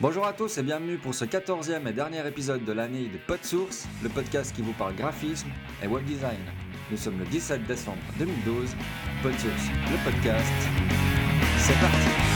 [0.00, 3.86] Bonjour à tous et bienvenue pour ce 14e et dernier épisode de l'année de PodSource,
[4.02, 5.48] le podcast qui vous parle graphisme
[5.82, 6.40] et web design.
[6.90, 8.74] Nous sommes le 17 décembre 2012.
[9.22, 10.52] PodSource, le podcast.
[11.58, 12.33] C'est parti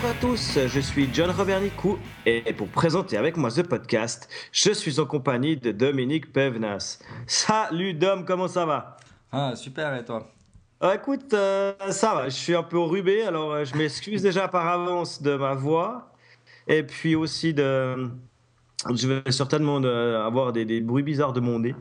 [0.00, 4.28] Bonjour à tous, je suis John Robert Nicou et pour présenter avec moi ce podcast,
[4.52, 7.00] je suis en compagnie de Dominique Pevenas.
[7.26, 8.96] Salut Dom, comment ça va?
[9.32, 10.30] Ah, super, et toi?
[10.84, 14.46] Euh, Écoute, euh, ça va, je suis un peu enrhumé, alors euh, je m'excuse déjà
[14.46, 16.12] par avance de ma voix
[16.68, 18.08] et puis aussi de...
[18.94, 21.74] Je vais certainement euh, avoir des, des bruits bizarres de mon nez,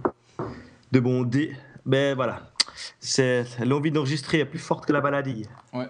[0.92, 2.50] de mon dé, mais voilà,
[3.00, 5.46] c'est l'envie d'enregistrer est plus forte que la maladie.
[5.72, 5.86] Ouais.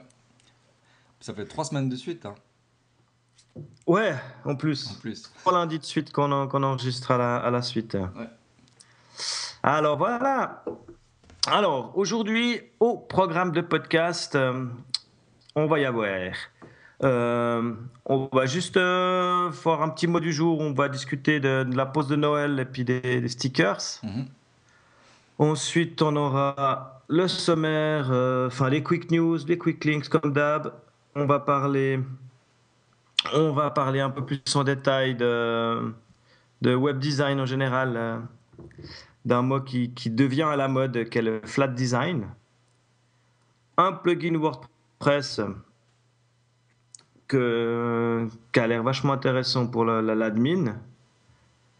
[1.19, 2.35] Ça fait trois semaines de suite, hein,
[3.87, 4.13] Ouais,
[4.45, 4.93] en en plus.
[5.01, 5.23] plus.
[5.39, 7.95] Trois lundis de suite qu'on en- qu'on enregistre à la, à la suite.
[7.95, 8.29] Ouais.
[9.63, 10.63] Alors voilà.
[11.47, 14.65] Alors aujourd'hui, au programme de podcast, euh,
[15.55, 16.07] on va y avoir.
[17.03, 17.73] euh,
[18.05, 20.59] on va juste euh, faire un petit mot du jour.
[20.59, 23.79] On va discuter de, de la pause de Noël et puis des, des stickers.
[24.03, 24.27] Mhm.
[25.39, 28.07] Ensuite, on aura le sommaire,
[28.47, 30.73] enfin les quick news, les quick links comme d'hab.
[33.33, 35.91] On va parler, un peu plus en détail de,
[36.63, 38.19] web design en général, euh,
[39.25, 42.27] d'un mot qui, devient à la mode, qu'est le flat design.
[43.77, 45.41] Un plugin WordPress
[47.27, 47.35] qui
[48.59, 50.75] a l'air vachement intéressant pour la- la- l'admin.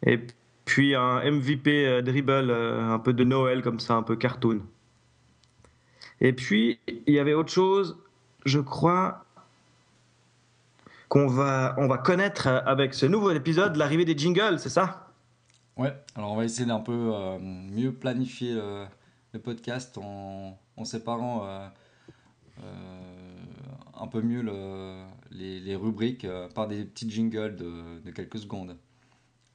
[0.04, 0.20] Et
[0.66, 4.62] puis un MVP euh, dribble, euh, un peu de Noël comme ça, un peu cartoon.
[6.22, 8.00] Et puis il y avait autre chose,
[8.46, 9.27] je crois
[11.09, 15.13] qu'on va, on va connaître euh, avec ce nouveau épisode l'arrivée des jingles, c'est ça?
[15.77, 18.86] Ouais, alors on va essayer d'un peu euh, mieux planifier le,
[19.33, 21.67] le podcast en, en séparant euh,
[22.63, 23.44] euh,
[24.00, 28.75] un peu mieux le- les, les rubriques par des petits jingles de, de quelques secondes.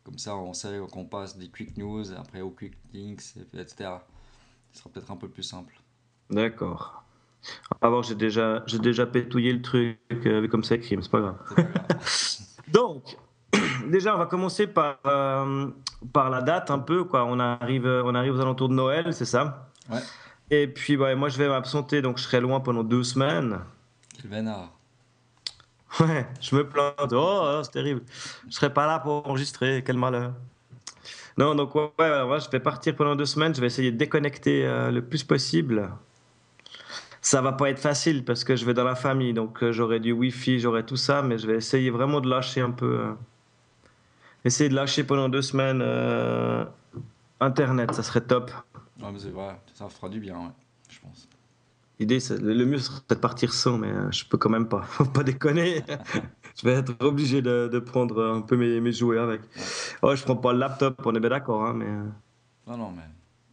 [0.05, 3.91] Comme ça, on sait qu'on passe des quick news, après aux quick links, etc.
[4.73, 5.81] Ce sera peut-être un peu plus simple.
[6.31, 7.02] D'accord.
[7.81, 11.21] Alors j'ai déjà, j'ai déjà pétouillé le truc euh, comme ça écrit, mais c'est pas
[11.21, 11.37] grave.
[12.69, 13.17] Donc,
[13.91, 15.69] déjà, on va commencer par, euh,
[16.13, 17.05] par la date un peu.
[17.05, 17.25] Quoi.
[17.25, 19.71] On, arrive, on arrive aux alentours de Noël, c'est ça?
[19.91, 20.01] Ouais.
[20.51, 23.59] Et puis, bah, moi, je vais m'absenter, donc je serai loin pendant deux semaines.
[24.21, 24.71] Quel vénard.
[26.01, 27.13] Ouais, je me plante.
[27.13, 28.03] Oh, oh, c'est terrible.
[28.49, 29.83] Je serai pas là pour enregistrer.
[29.85, 30.33] Quel malheur.
[31.37, 33.55] Non, donc, ouais, ouais, je vais partir pendant deux semaines.
[33.55, 35.91] Je vais essayer de déconnecter euh, le plus possible.
[37.25, 40.01] Ça va pas être facile parce que je vais dans la famille, donc euh, j'aurai
[40.01, 42.99] du Wi-Fi, j'aurai tout ça, mais je vais essayer vraiment de lâcher un peu.
[43.01, 43.13] euh,
[44.45, 46.65] essayer de lâcher pendant deux semaines euh,
[47.41, 48.51] Internet, ça serait top.
[49.01, 50.51] Ouais, mais c'est vrai, ça fera du bien, ouais,
[50.91, 51.29] je pense.
[52.01, 54.83] L'idée, le mieux serait de partir sans, mais je peux quand même pas.
[54.89, 55.85] Faut pas déconner.
[56.57, 59.43] je vais être obligé de, de prendre un peu mes, mes jouets avec.
[60.03, 61.87] Oh, je prends pas le laptop, on est bien d'accord, hein, mais
[62.67, 63.03] Non, non, mais.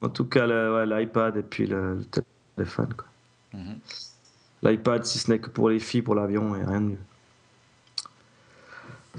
[0.02, 2.06] en tout cas, ouais, l'iPad et puis le, le
[2.56, 2.94] téléphone.
[2.96, 3.06] quoi.
[3.54, 3.80] Mhm.
[4.62, 6.98] L'iPad, si ce n'est que pour les filles, pour l'avion, et rien de mieux.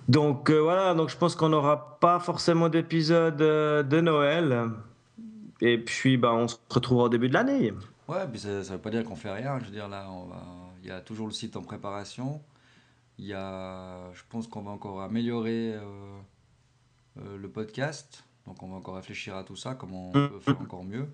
[0.08, 4.70] Donc euh, voilà, donc je pense qu'on n'aura pas forcément d'épisode euh, de Noël.
[5.60, 7.72] Et puis, bah, on se retrouvera au début de l'année.
[8.08, 9.58] Ouais, puis ça, ça veut pas dire qu'on fait rien.
[9.60, 10.08] Je veux dire, là,
[10.82, 12.40] il y a toujours le site en préparation.
[13.18, 14.10] Il y a...
[14.14, 15.82] Je pense qu'on va encore améliorer euh,
[17.18, 18.24] euh, le podcast.
[18.46, 21.08] Donc, on va encore réfléchir à tout ça, comment on peut faire encore mieux.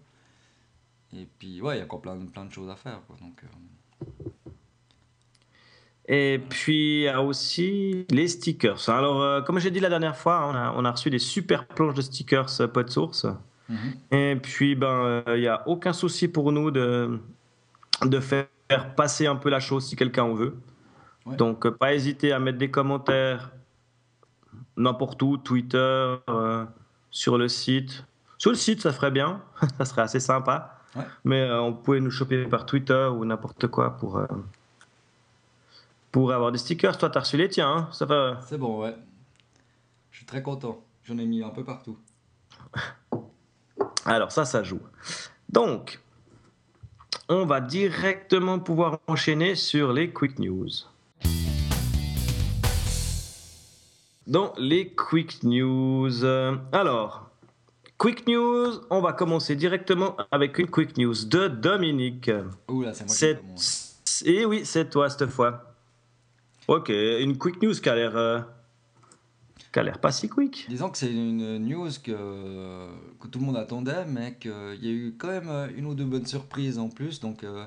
[1.12, 3.00] Et puis, ouais, il y a encore plein, plein de choses à faire.
[3.06, 3.16] Quoi.
[3.20, 4.30] Donc, euh,
[6.08, 8.88] Et puis, il y a aussi les stickers.
[8.88, 11.66] Alors, euh, comme j'ai dit la dernière fois, on a, on a reçu des super
[11.66, 13.26] planches de stickers euh, PodSource.
[13.68, 13.94] mhm.
[14.10, 17.18] Et puis, ben, euh, il n'y a aucun souci pour nous de,
[18.04, 18.46] de faire
[18.96, 20.56] passer un peu la chose si quelqu'un en veut.
[21.24, 21.36] Ouais.
[21.36, 23.52] Donc, pas hésiter à mettre des commentaires
[24.76, 26.64] n'importe où, Twitter, euh,
[27.10, 28.04] sur le site.
[28.38, 29.42] Sur le site, ça ferait bien,
[29.78, 30.75] ça serait assez sympa.
[30.96, 31.04] Ouais.
[31.24, 34.26] Mais euh, on pouvait nous choper par Twitter ou n'importe quoi pour, euh,
[36.10, 36.96] pour avoir des stickers.
[36.96, 38.94] Toi, t'as reçu les tiens, hein ça va C'est bon, ouais.
[40.10, 40.82] Je suis très content.
[41.04, 41.98] J'en ai mis un peu partout.
[44.04, 44.80] Alors ça, ça joue.
[45.50, 46.00] Donc,
[47.28, 50.68] on va directement pouvoir enchaîner sur les quick news.
[54.26, 57.25] Dans les quick news, euh, alors,
[57.98, 62.30] quick news, on va commencer directement avec une quick news de Dominique.
[62.68, 63.86] Ouh là, c'est moi qui
[64.24, 65.74] et oui, c'est toi cette fois.
[66.68, 68.40] Ok, une quick news qui a l'air, euh,
[69.72, 70.66] qui a l'air pas si quick.
[70.68, 72.88] Disons que c'est une news que,
[73.20, 76.04] que tout le monde attendait, mais qu'il y a eu quand même une ou deux
[76.04, 77.20] bonnes surprises en plus.
[77.20, 77.66] Donc, euh,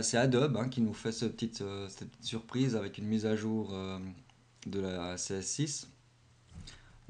[0.00, 3.26] c'est Adobe hein, qui nous fait ce petite, euh, cette petite surprise avec une mise
[3.26, 3.98] à jour euh,
[4.66, 5.86] de la CS6.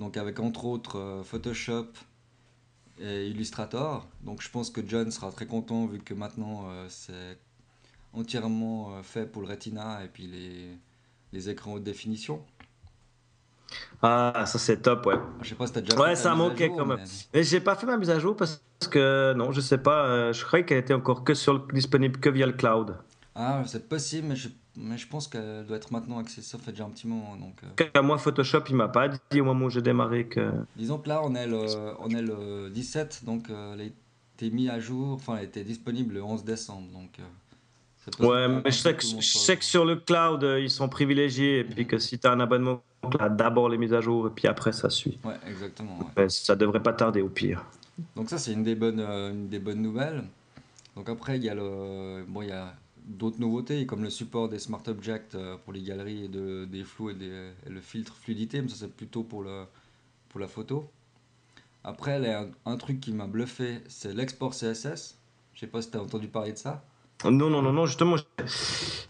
[0.00, 1.86] Donc, avec entre autres euh, Photoshop
[2.98, 4.08] et Illustrator.
[4.22, 7.38] Donc, je pense que John sera très content vu que maintenant euh, c'est
[8.14, 10.76] entièrement euh, fait pour le Retina et puis les,
[11.32, 12.42] les écrans haute définition.
[14.02, 15.16] Ah, ça c'est top, ouais.
[15.42, 17.00] Je sais pas si t'as déjà Ouais, fait ça manquait jour, quand même.
[17.34, 20.06] mais- j'ai pas fait ma mise à jour parce que non, je sais pas.
[20.06, 22.96] euh, je croyais qu'elle était encore que sur le- disponible que via le cloud.
[23.34, 26.46] Ah, c'est possible, mais je, mais je pense qu'elle doit être maintenant accessible.
[26.46, 27.36] Ça fait déjà un petit moment.
[27.36, 27.60] Donc,
[27.96, 30.52] euh, moi, Photoshop, il m'a pas dit au moment où j'ai démarré que.
[30.76, 31.64] disons que là, on est le,
[32.00, 35.64] on est le 17, donc euh, elle a été mise à jour, enfin, elle était
[35.64, 36.88] disponible le 11 décembre.
[36.92, 37.22] Donc, euh,
[38.18, 41.64] Ouais, mais je sais que, je sais sur le cloud, euh, ils sont privilégiés et
[41.64, 41.86] puis Mhm.
[41.90, 44.48] que si tu as un abonnement, tu as d'abord les mises à jour et puis
[44.48, 45.18] après ça suit.
[45.22, 45.98] Ouais, exactement.
[45.98, 46.06] ouais.
[46.16, 47.64] Mais ça devrait pas tarder au pire.
[48.16, 50.24] Donc ça, c'est une des bonnes, euh, une des bonnes nouvelles.
[50.96, 52.74] Donc après, il y a le, bon, il y a
[53.10, 56.84] d'autres nouveautés, comme le support des Smart Objects euh, pour les galeries et de, des
[56.84, 59.64] flous et, des- et le filtre fluidité, mais ça c'est plutôt pour, le,
[60.30, 60.90] pour la photo.
[61.84, 65.16] Après, a un, un truc qui m'a bluffé, c'est l'export CSS.
[65.54, 66.84] Je sais pas si tu as entendu parler de ça.
[67.24, 68.16] Non, non, non, non, justement,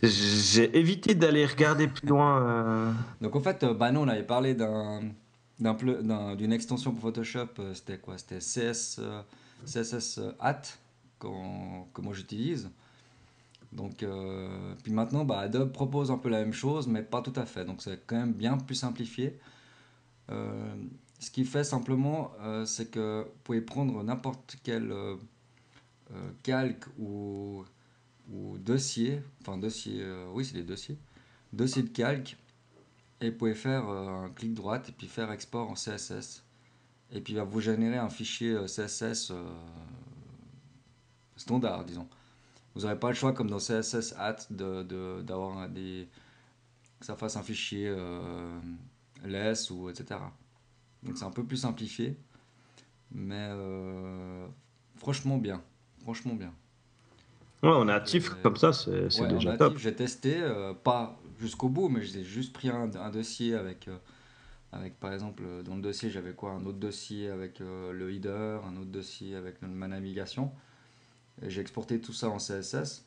[0.03, 2.43] j'ai- évité d'aller regarder plus loin.
[2.43, 2.93] euh.
[3.21, 4.57] Donc en fait, euh, bah nous on avait parlé
[5.59, 8.19] d'une extension pour Photoshop, c'était quoi?
[8.19, 9.01] C'était CS,
[9.65, 10.63] CSS Hat,
[11.21, 12.71] que moi j'utilise.
[13.73, 17.33] Donc, euh, puis maintenant, bah, Adobe propose un peu la même chose, mais pas tout
[17.37, 17.65] à fait.
[17.65, 19.39] Donc c'est quand même bien plus simplifié.
[20.31, 20.75] Euh,
[21.21, 24.93] ce qui fait simplement, euh, c'est que vous pouvez prendre n'importe quel
[26.43, 27.65] calque ou,
[28.33, 30.99] ou dossier, enfin dossier, oui c'est des dossiers,
[31.53, 32.37] dossier de calque,
[33.21, 36.43] et vous pouvez faire un clic droit et puis faire export en CSS.
[37.13, 39.33] Et puis il va vous générer un fichier CSS
[41.37, 42.09] standard, disons.
[42.75, 46.09] Vous n'aurez pas le choix, comme dans CSS Hat, de, de- d'avoir un- des,
[47.01, 48.61] que ça fasse un fichier euh,
[49.25, 50.33] less ou etc.
[51.05, 52.19] Donc c'est un peu plus simplifié,
[53.13, 54.47] mais euh,
[54.97, 55.63] franchement bien.
[56.03, 56.55] Franchement bien.
[57.63, 59.79] Ouais, on est actif comme ça, c'est Ouais, déjà top.
[59.79, 63.99] j'ai testé, euh, pas jusqu'au bout, mais j'ai juste pris un, un dossier avec, euh,
[64.73, 66.53] avec, par exemple, dans le dossier, j'avais quoi?
[66.53, 70.53] Un autre dossier avec euh, le header, un autre dossier avec ma navigation.
[71.47, 73.05] J'ai exporté tout ça en CSS.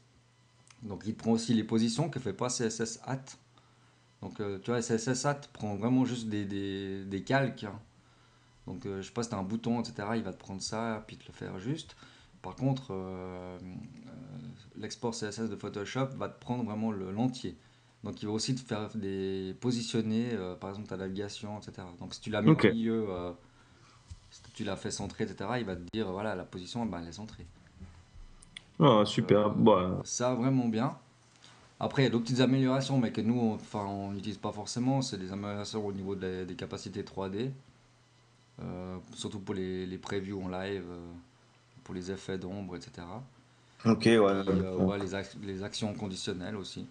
[0.82, 3.24] Donc il prend aussi les positions que fait pas CSS Hat.
[4.22, 7.64] Donc euh, tu vois, CSS Hat prend vraiment juste des, des, des calques.
[7.66, 7.80] hein.
[8.68, 10.08] Donc euh, je sais pas si t'as un bouton, etc.
[10.16, 11.96] Il va te prendre ça, puis te le faire juste.
[12.42, 13.60] Par contre, euh, euh,
[14.78, 17.58] l'export CSS de Photoshop va te prendre vraiment le- l'entier.
[18.04, 21.88] Donc il va aussi te faire des positionner, par exemple ta navigation, etc.
[22.00, 23.08] Donc si tu l'as mis au milieu,
[24.30, 27.08] si tu l'as fait centrer, etc., il va te dire voilà la position, ben, elle
[27.08, 27.46] est centrée.
[28.80, 29.48] Ah, super.
[29.48, 30.98] Euh, Bon, Ça vraiment bien.
[31.80, 34.52] Après il y a d'autres petites améliorations, mais que nous, on- enfin, on n'utilise pas
[34.52, 35.02] forcément.
[35.02, 37.52] C'est des améliorations au niveau de la- des capacités 3D,
[38.62, 41.12] euh, surtout pour les, les previews en live, euh,
[41.84, 43.24] pour les effets d'ombre, etc.
[43.86, 44.44] ok, ouais.
[44.44, 46.88] Puis, euh, ouais, les, ac- les actions conditionnelles aussi.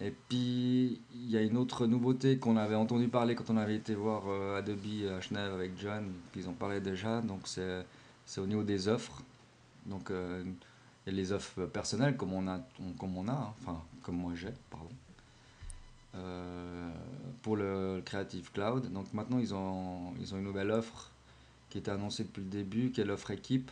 [0.00, 3.76] Et puis, il y a une autre nouveauté qu'on avait entendu parler quand on avait
[3.76, 4.78] été voir euh, Adobe
[5.16, 7.84] à Genève avec John, puis ils en parlaient déjà, donc c'est
[8.26, 9.22] c'est au niveau des offres.
[9.86, 10.42] Donc, euh,
[11.06, 13.80] il y a les offres personnelles comme on a, on- comme on a hein, enfin,
[14.02, 14.88] comme moi j'ai, pardon,
[16.16, 16.90] euh,
[17.42, 18.92] pour le Creative Cloud.
[18.92, 21.10] Donc maintenant, ils ont, ils ont une nouvelle offre
[21.70, 23.70] qui était annoncée depuis le début, qui est l'offre équipe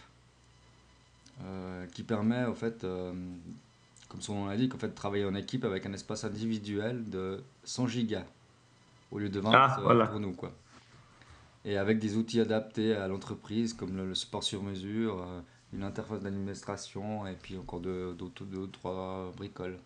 [1.42, 3.12] euh, qui permet, au fait, euh,
[4.09, 7.42] comme son nom l'indique, en fait, de travailler en équipe avec un espace individuel de
[7.64, 8.25] 100 gigas
[9.11, 10.06] au lieu de 20 Ah, voilà.
[10.06, 10.52] pour nous, quoi.
[11.64, 15.25] Et avec des outils adaptés à l'entreprise, comme le, le support sur mesure,
[15.74, 19.78] une interface d'administration, et puis encore deux, deux, deux trois bricoles.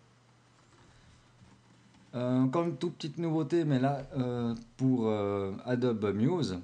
[2.15, 6.59] Euh, encore une toute petite nouveauté, mais là, euh, pour euh, Adobe Muse,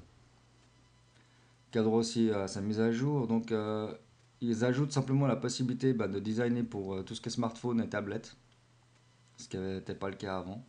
[1.74, 3.28] droit aussi à sa mise à jour.
[3.28, 3.54] Donc,
[4.40, 7.90] ils ajoutent simplement la possibilité bah, de designer pour tout ce qui est smartphone et
[7.90, 8.38] tablette,
[9.36, 10.64] ce qui n'était pas le cas avant.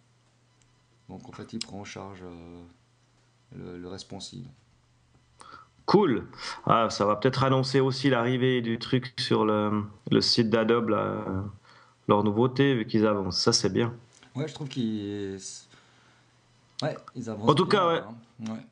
[1.08, 2.24] Donc, en fait, il prend en charge
[3.54, 4.48] le responsive.
[5.86, 6.26] Cool.
[6.66, 10.98] Ah, ça va peut-être annoncer aussi l'arrivée du truc sur le, le site d'Adobe, là,
[10.98, 11.42] euh,
[12.08, 13.40] leur nouveauté, vu qu'ils avancent.
[13.40, 13.94] Ça, c'est bien.
[14.34, 15.38] Ouais, je trouve qu'ils.
[16.82, 17.48] Ouais, ils avancent.
[17.48, 18.00] En tout bien, cas, ouais.
[18.00, 18.52] hein.
[18.52, 18.66] Ouais.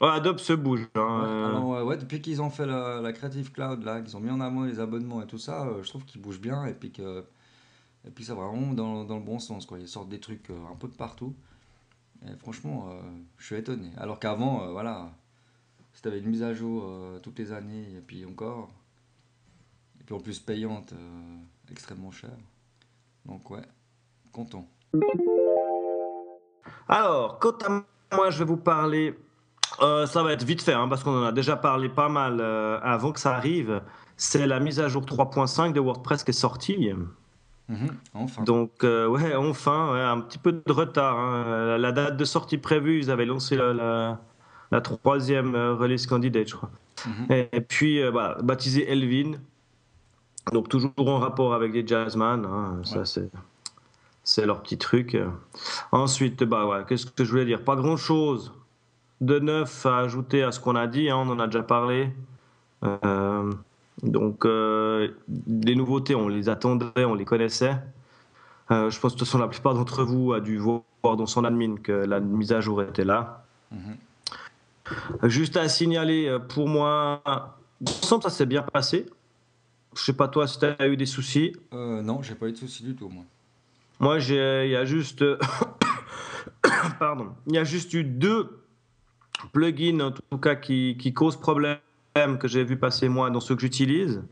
[0.00, 0.86] Ouais, Adobe se bouge.
[0.94, 1.46] hein, Ouais, euh.
[1.46, 4.30] alors, ouais, ouais, depuis qu'ils ont fait la, la Creative Cloud, là, qu'ils ont mis
[4.30, 6.90] en avant les abonnements et tout ça, euh, je trouve qu'ils bougent bien et puis
[6.92, 7.24] que
[8.06, 9.78] et puis ça va vraiment dans, dans le bon sens, quoi.
[9.78, 11.34] Ils sortent des trucs euh, un peu de partout.
[12.26, 12.88] Et franchement,
[13.38, 13.90] je suis étonné.
[13.98, 15.10] Alors qu'avant, voilà,
[15.94, 18.68] si tu avais une mise à jour euh, toutes les années, et puis encore,
[20.00, 21.36] et puis en plus payante, euh,
[21.70, 22.30] extrêmement chère.
[23.24, 23.62] Donc ouais,
[24.32, 24.68] content.
[26.88, 27.82] Alors, quant à
[28.14, 29.14] moi, je vais vous parler.
[29.80, 32.40] euh, ça va être vite fait, hein, parce qu'on en a déjà parlé pas mal
[32.40, 33.82] avant que ça arrive.
[34.16, 36.90] C'est la mise à jour 3.5 de WordPress qui est sortie.
[37.68, 38.42] Mhm, enfin.
[38.44, 41.18] Donc, euh, ouais, enfin, ouais, un petit peu de retard.
[41.18, 41.78] hein.
[41.78, 44.20] La date de sortie prévue, ils avaient lancé la, la-
[44.70, 46.70] la troisième euh, release candidate, je crois.
[47.06, 47.26] Mhm.
[47.30, 49.32] Et, et puis, euh, voilà, baptisé Elvin.
[50.52, 52.44] Donc, toujours en rapport avec les jazzman.
[52.44, 53.30] hein, Ça, c'est,
[54.22, 55.16] c'est leur petit truc.
[55.92, 57.62] Ensuite, bah, ouais, qu'est-ce que je voulais dire?
[57.64, 58.52] Pas grand-chose
[59.20, 61.08] de neuf à ajouter à ce qu'on a dit.
[61.08, 62.10] hein, on en a déjà parlé.
[62.84, 63.50] Euh,
[64.02, 65.08] donc, euh,
[65.48, 67.76] les nouveautés, on les attendait, on les connaissait.
[68.70, 71.26] Euh, je pense que de toute façon, la plupart d'entre vous a dû voir dans
[71.26, 73.44] son admin que la mise à jour était là.
[73.72, 73.96] Mhm.
[75.24, 77.22] Juste à signaler, euh, pour moi,
[77.86, 79.06] ensemble, ça s'est bien passé.
[79.96, 81.52] Je sais pas toi si tu as eu des soucis.
[81.72, 83.24] Euh, non, j'ai pas eu de soucis du tout, moi.
[84.00, 85.24] Moi, il y a juste,
[86.98, 88.64] pardon, il y a juste eu deux
[89.52, 91.78] plugins en tout cas qui, qui causent problème
[92.40, 94.22] que j'ai vu passer moi dans ceux que j'utilise.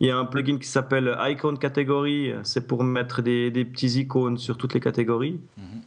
[0.00, 4.00] Il y a un plugin qui s'appelle Icon Category, c'est pour mettre des, des petits
[4.00, 5.38] icônes sur toutes les catégories.
[5.58, 5.82] Mhm.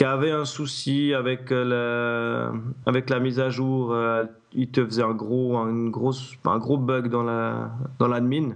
[0.00, 2.54] Qui avait un souci avec la,
[2.86, 6.78] avec la mise à jour, euh, il te faisait un gros, une grosse, un gros
[6.78, 8.52] bug dans la, dans l'admin.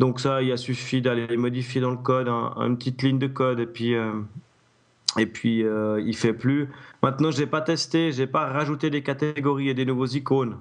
[0.00, 3.28] Donc ça, il a suffi d'aller modifier dans le code un- une petite ligne de
[3.28, 4.12] code et puis euh,
[5.16, 6.68] et puis euh, il fait plus.
[7.02, 10.58] Maintenant, j'ai pas testé, j'ai pas rajouté des catégories et des nouveaux icônes.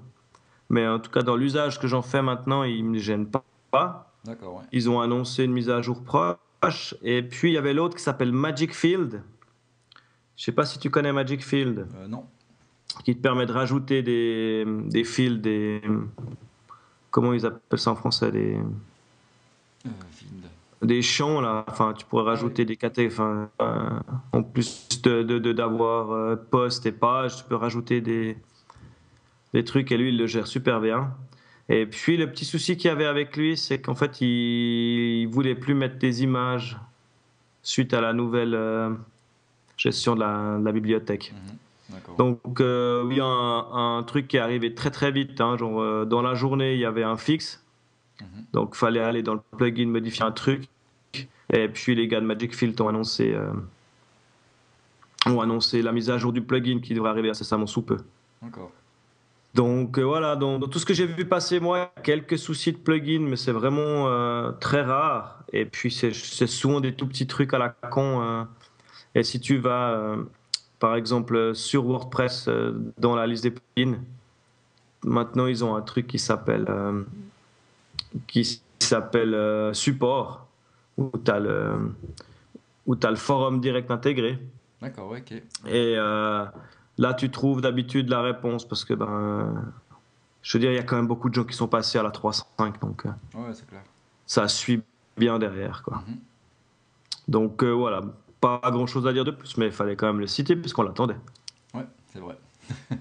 [0.70, 3.44] Mais en tout cas, dans l'usage que j'en fais maintenant, il me gêne pas.
[4.72, 6.38] Ils ont annoncé une mise à jour proche.
[7.04, 9.22] Et puis il y avait l'autre qui s'appelle Magic Field.
[10.38, 12.26] Je sais pas si tu connais Magic Field, Euh, non.
[13.04, 15.82] qui te permet de rajouter des, des fields, des
[17.12, 18.58] comment ils appellent ça en français, des
[19.86, 19.90] Euh,
[20.82, 21.64] des champs là.
[21.68, 24.00] Enfin tu pourrais rajouter des catégories enfin euh,
[24.34, 28.38] en plus de de- de- d'avoir post et page tu peux rajouter des
[29.54, 29.92] des trucs.
[29.92, 31.12] Et lui il le gère super bien
[31.70, 34.28] et puis le petit souci qu'il y avait avec lui c'est qu'en fait il,
[35.22, 36.78] il voulait plus mettre des images
[37.62, 38.90] suite à la nouvelle euh,
[39.78, 41.34] gestion de la, de la bibliothèque.
[41.90, 42.16] D'accord.
[42.18, 46.06] donc euh, oui un, un truc qui est arrivé très très vite hein, genre euh,
[46.06, 47.60] dans la journée il y avait un fixe
[48.22, 48.46] Mhm.
[48.54, 50.70] donc, il fallait aller dans le plugin, modifier un truc.
[51.52, 53.52] Et puis, les gars de Magic Field ont annoncé, euh,
[55.26, 57.98] ont annoncé la mise à jour du plugin qui devrait arriver incessamment sous peu.
[58.42, 58.72] D'accord.
[59.54, 62.78] Donc, euh, voilà, dans, dans tout ce que j'ai vu passer, moi, quelques soucis de
[62.78, 65.44] plugin, mais c'est vraiment euh, très rare.
[65.52, 68.22] Et puis, c'est souvent des tout petits trucs à la con.
[68.22, 68.44] euh.
[69.14, 70.16] et si tu vas,
[70.80, 72.50] par exemple, sur WordPress,
[72.98, 74.00] dans la liste des plugins,
[75.04, 76.66] maintenant, ils ont un truc qui s'appelle
[78.26, 80.48] qui s'appelle support,
[80.98, 81.40] où tu as,
[83.00, 84.40] t'as le forum direct intégré.
[84.82, 85.34] D'accord, ok.
[85.68, 85.96] Et
[86.98, 89.74] là, tu trouves d'habitude la réponse parce que, ben,
[90.42, 92.04] je veux dire, il y a quand même beaucoup de gens qui sont passés à
[92.04, 93.84] la 3.5, donc euh, Ouais, clair.
[94.26, 94.82] ça suit
[95.18, 95.84] bien derrière.
[95.84, 96.04] Quoi.
[96.08, 96.18] Mhm.
[97.28, 98.02] Donc euh, voilà,
[98.42, 100.84] pas grand chose à dire de plus, mais il fallait quand même le citer puisqu'on
[100.84, 101.18] l'attendait.
[101.74, 102.38] Ouais, c'est vrai.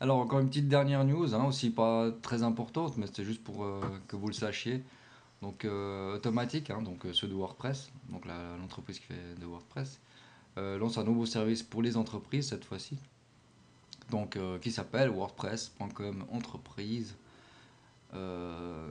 [0.00, 3.64] Alors, encore une petite dernière news, hein, aussi pas très importante, mais c'était juste pour
[3.64, 4.82] euh, que vous le sachiez.
[5.42, 8.24] Donc, euh, Automatic, hein, donc ceux de WordPress, donc
[8.60, 10.00] l'entreprise qui fait de WordPress,
[10.56, 12.98] lance un nouveau service pour les entreprises cette fois-ci.
[14.10, 17.16] Donc, euh, qui s'appelle WordPress.com Entreprise.
[18.14, 18.90] Euh,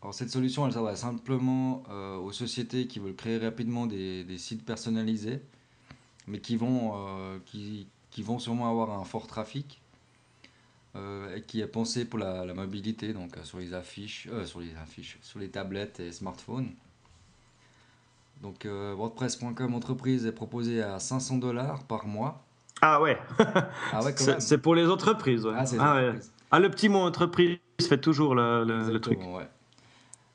[0.00, 4.64] alors, cette solution, elle s'adresse simplement euh, aux sociétés qui veulent créer rapidement des, sites
[4.64, 5.42] personnalisés,
[6.28, 9.82] mais qui vont, euh, qui, qui vont sûrement avoir un fort trafic
[10.96, 14.46] euh, et qui est pensé pour la, la mobilité, donc euh, sur les affiches, euh,
[14.46, 16.70] sur les affiches, sur les tablettes et smartphones.
[18.40, 22.44] Donc euh, WordPress.com entreprise est proposé à 500 dollars par mois.
[22.82, 23.18] Ah ouais,
[23.92, 25.44] Ah ouais, c'est pour les entreprises.
[25.44, 25.52] ouais.
[25.54, 26.00] Ah, les Ah ouais.
[26.08, 26.32] entreprises.
[26.50, 29.18] Ah, le petit mot entreprise fait toujours le, le- le truc.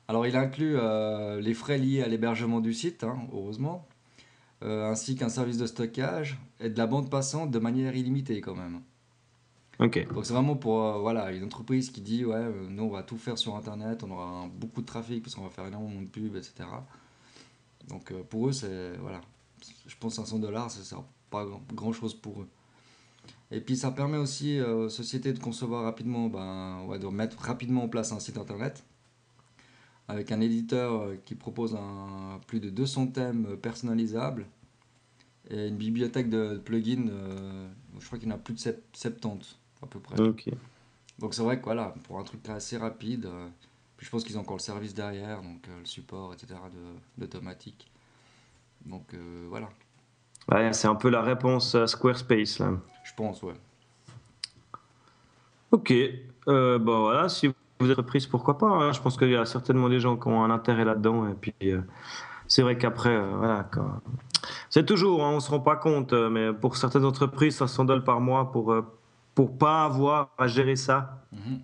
[0.08, 3.88] Alors, il inclut euh, les frais liés à l'hébergement du site, hein, heureusement,
[4.62, 8.54] euh, ainsi qu'un service de stockage et de la bande passante de manière illimitée quand
[8.54, 8.80] même.
[9.80, 10.06] Ok.
[10.14, 13.18] Donc c'est vraiment pour euh, voilà, une entreprise qui dit ouais, nous on va tout
[13.18, 16.36] faire sur Internet, on aura beaucoup de trafic parce qu'on va faire énormément de pubs,
[16.36, 16.54] etc.
[17.88, 19.20] Donc euh, pour eux, c'est voilà,
[19.86, 22.48] je pense 500 dollars, ça sert pas grand, chose pour eux.
[23.50, 27.38] Et puis ça permet aussi euh, aux sociétés de concevoir rapidement, ben, ouais, de mettre
[27.38, 28.84] rapidement en place un site Internet
[30.08, 34.46] avec un éditeur euh, qui propose un, plus de 200 thèmes personnalisables
[35.50, 39.58] et une bibliothèque de plugins, euh, je crois qu'il y en a plus de 70
[39.82, 40.16] à peu près.
[41.18, 43.48] Donc c'est vrai que voilà, pour un truc assez rapide, euh,
[43.96, 46.54] puis je pense qu'ils ont encore le service derrière, donc euh, le support, etc.
[46.72, 47.90] de- d'automatique.
[48.84, 49.68] Donc euh, voilà,
[50.50, 52.70] Ouais, c'est un peu la réponse à Squarespace là.
[53.04, 53.54] je pense, ouais.
[55.72, 55.92] Ok,
[56.48, 58.68] euh, bon voilà, si vous êtes prise, pourquoi pas.
[58.68, 58.92] hein.
[58.92, 61.28] Je pense qu'il y a certainement des gens qui ont un intérêt là-dedans.
[61.28, 61.80] Et puis, euh,
[62.46, 63.68] c'est vrai qu'après, euh, voilà,
[64.70, 68.20] c'est toujours, hein, on se rend pas compte, mais pour certaines entreprises, 500 dollars par
[68.20, 68.82] mois pour euh,
[69.34, 71.60] pour pas avoir à gérer ça, Mhm.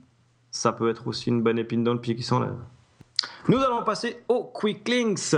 [0.52, 2.54] Ça peut être aussi une bonne épine dans le pied qui s'enlève.
[3.48, 5.34] Nous allons passer aux quick links.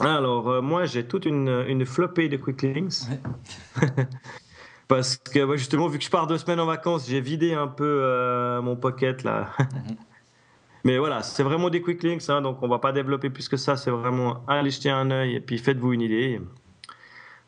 [0.00, 3.02] Alors, euh, moi, j'ai toute une, une flopée de quick links.
[3.10, 3.88] Ouais.
[4.88, 7.66] Parce que ouais, justement, vu que je pars deux semaines en vacances, j'ai vidé un
[7.66, 9.50] peu euh, mon pocket là.
[10.84, 13.58] Mais voilà, c'est vraiment des quick links, hein, donc on va pas développer plus que
[13.58, 13.76] ça.
[13.76, 16.40] C'est vraiment allez jeter un œil et puis faites-vous une idée.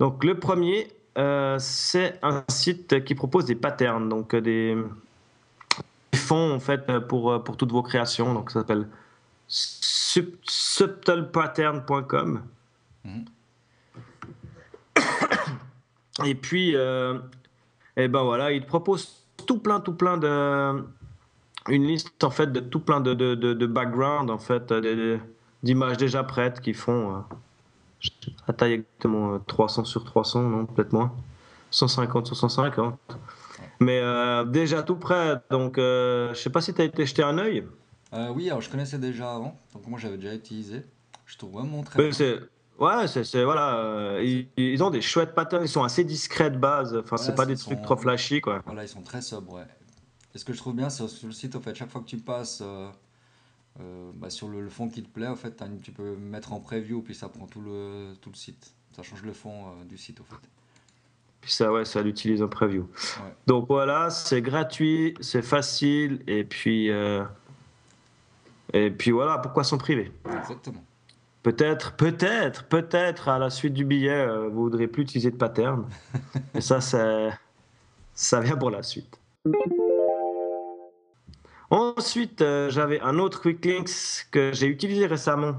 [0.00, 0.88] Donc le premier,
[1.20, 4.76] euh, c'est un site qui propose des patterns, donc euh, des,
[6.12, 8.34] des fonds en fait euh, pour, pour toutes vos créations.
[8.34, 8.88] Donc ça s'appelle
[9.46, 12.42] sub- subtlepattern.com.
[13.04, 13.24] Mhm.
[16.26, 17.18] Et puis, euh,
[17.96, 20.84] eh ben voilà, il te propose tout plein, tout plein de.
[21.68, 24.72] Une liste en fait de tout plein de, de, de, de background en fait,
[25.62, 27.16] d'images déjà prêtes qui font.
[27.16, 27.20] euh,
[28.46, 31.12] à taille exactement euh, 300 sur 300, non, peut-être moins.
[31.70, 32.98] 150 sur 150.
[33.80, 37.22] Mais euh, déjà tout prêt, donc euh, je sais pas si tu as été jeter
[37.22, 37.64] un œil.
[38.12, 40.82] Euh, oui, alors je connaissais déjà avant, donc moi j'avais déjà utilisé.
[41.26, 42.38] Je trouve vraiment très Mais bien.
[42.78, 46.56] Ouais, c'est voilà, euh, ils, ils ont des chouettes patterns, ils sont assez discrets de
[46.56, 46.96] base.
[46.96, 48.62] Enfin, c'est Voilà, pas c'est des son- trucs trop flashy, quoi.
[48.64, 49.66] Voilà, ils sont très sobres, ouais.
[50.34, 52.06] Et ce que je trouve bien, c'est sur le site, en fait, chaque fois que
[52.06, 52.88] tu passes euh,
[53.78, 56.60] euh, bah, sur le, le fond qui te plaît, en fait, tu peux mettre en
[56.60, 58.74] preview, puis ça prend tout le, tout le site.
[58.94, 60.48] Ça change le fond euh, du site, en fait.
[61.40, 62.82] Puis ça, ouais, ça l'utilise en preview.
[62.82, 63.34] Ouais.
[63.46, 67.24] Donc voilà, c'est gratuit, c'est facile, et puis, euh,
[68.74, 70.12] et puis voilà, pourquoi s'en priver?
[70.38, 70.84] Exactement.
[71.42, 75.86] Peut-être, peut-être, peut-être à la suite du billet, vous voudrez plus utiliser de pattern.
[76.54, 79.18] Et ça, ça vient pour la suite.
[81.70, 85.54] Ensuite, euh, j'avais un autre Quick Links que j'ai utilisé récemment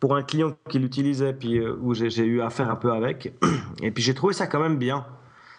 [0.00, 3.32] pour un client qui l'utilisait, puis euh, où j'ai eu affaire un peu avec.
[3.82, 5.06] Et puis j'ai trouvé ça quand même bien.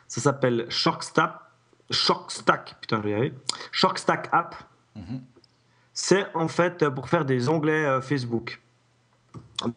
[0.07, 1.33] Ça s'appelle Shockstack.
[1.89, 3.33] Shockstack, putain, je vais y arriver.
[4.31, 4.55] App.
[4.95, 5.21] Mhm.
[5.93, 8.61] C'est en fait pour faire des onglets euh, Facebook.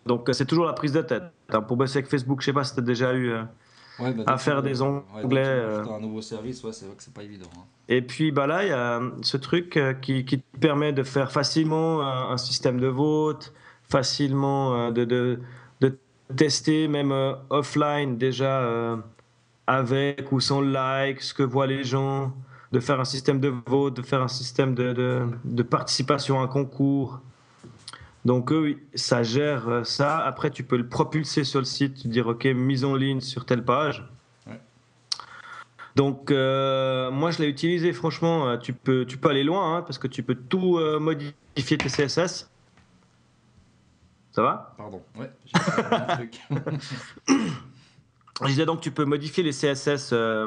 [0.04, 1.24] Donc euh, c'est toujours la prise de tête.
[1.48, 3.32] Hein, Pour bosser avec Facebook, je sais pas si tu as déjà eu.
[4.00, 5.76] Euh, Ouais, bah, À faire tu- des onglets, dès que tu euh.
[5.78, 7.46] rajoutes un nouveau service, ouais, c'est vrai que c'est pas évident.
[7.56, 7.62] hein.
[7.88, 11.02] Et puis bah là, il y a ce truc euh, qui, qui te permet de
[11.02, 13.52] faire facilement un, un système de vote,
[13.88, 15.40] facilement euh, de, de,
[15.80, 15.98] de
[16.36, 18.96] tester même euh, offline déjà euh,
[19.66, 22.32] avec ou sans like, ce que voient les gens,
[22.72, 26.44] de faire un système de vote, de faire un système de, de, de participation à
[26.44, 27.20] un concours.
[28.24, 30.18] Donc eux, oui, ça gère euh, ça.
[30.18, 33.64] Après, tu peux le propulser sur le site, dire OK, mise en ligne sur telle
[33.64, 34.06] page.
[34.46, 34.60] Ouais.
[35.96, 37.92] Donc euh, moi, je l'ai utilisé.
[37.94, 40.98] Franchement, euh, tu peux, tu peux aller loin hein, parce que tu peux tout euh,
[41.00, 42.50] modifier tes CSS.
[44.32, 44.74] Ça va?
[44.76, 45.30] Pardon, ouais,
[45.90, 46.40] un truc.
[48.42, 50.46] Je disais donc tu peux modifier les CSS euh,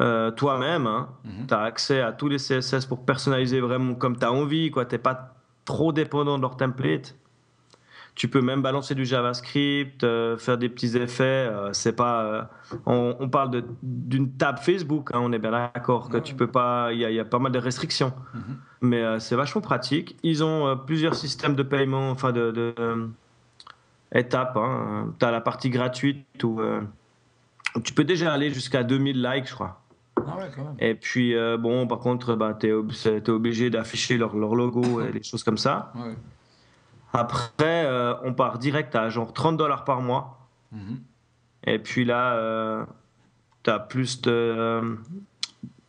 [0.00, 0.86] euh, toi-même.
[0.86, 1.08] hein.
[1.24, 1.46] Mhm.
[1.46, 4.70] Tu as accès à tous les CSS pour personnaliser vraiment comme tu as envie.
[4.72, 5.33] Tu n'es pas
[5.64, 7.16] trop dépendant de leur template.
[8.14, 11.24] Tu peux même balancer du JavaScript, euh, faire des petits effets.
[11.24, 12.42] euh, c'est pas, euh,
[12.86, 16.92] on, on parle d'une table Facebook, hein, on est bien d'accord que tu peux pas.
[16.92, 18.42] Il y, a- il y a pas mal de restrictions, Mhm.
[18.82, 20.16] mais c'est vachement pratique.
[20.22, 23.08] Ils ont plusieurs systèmes de paiement, enfin de, de,
[24.14, 24.58] étapes.
[25.18, 26.60] Tu as la partie gratuite où
[27.82, 29.80] tu peux déjà aller jusqu'à 2000 likes, je crois.
[30.16, 30.76] Ah ouais, quand même.
[30.78, 35.12] Et puis, euh, bon, par contre, bah, tu es, obligé d'afficher leur, leur logo et
[35.12, 35.92] des choses comme ça.
[35.96, 36.14] Ouais.
[37.12, 40.48] Après, euh, on part direct à genre 30 dollars par mois.
[40.72, 40.98] Mhm.
[41.66, 42.86] Et puis là,
[43.62, 44.94] tu as plus de, euh,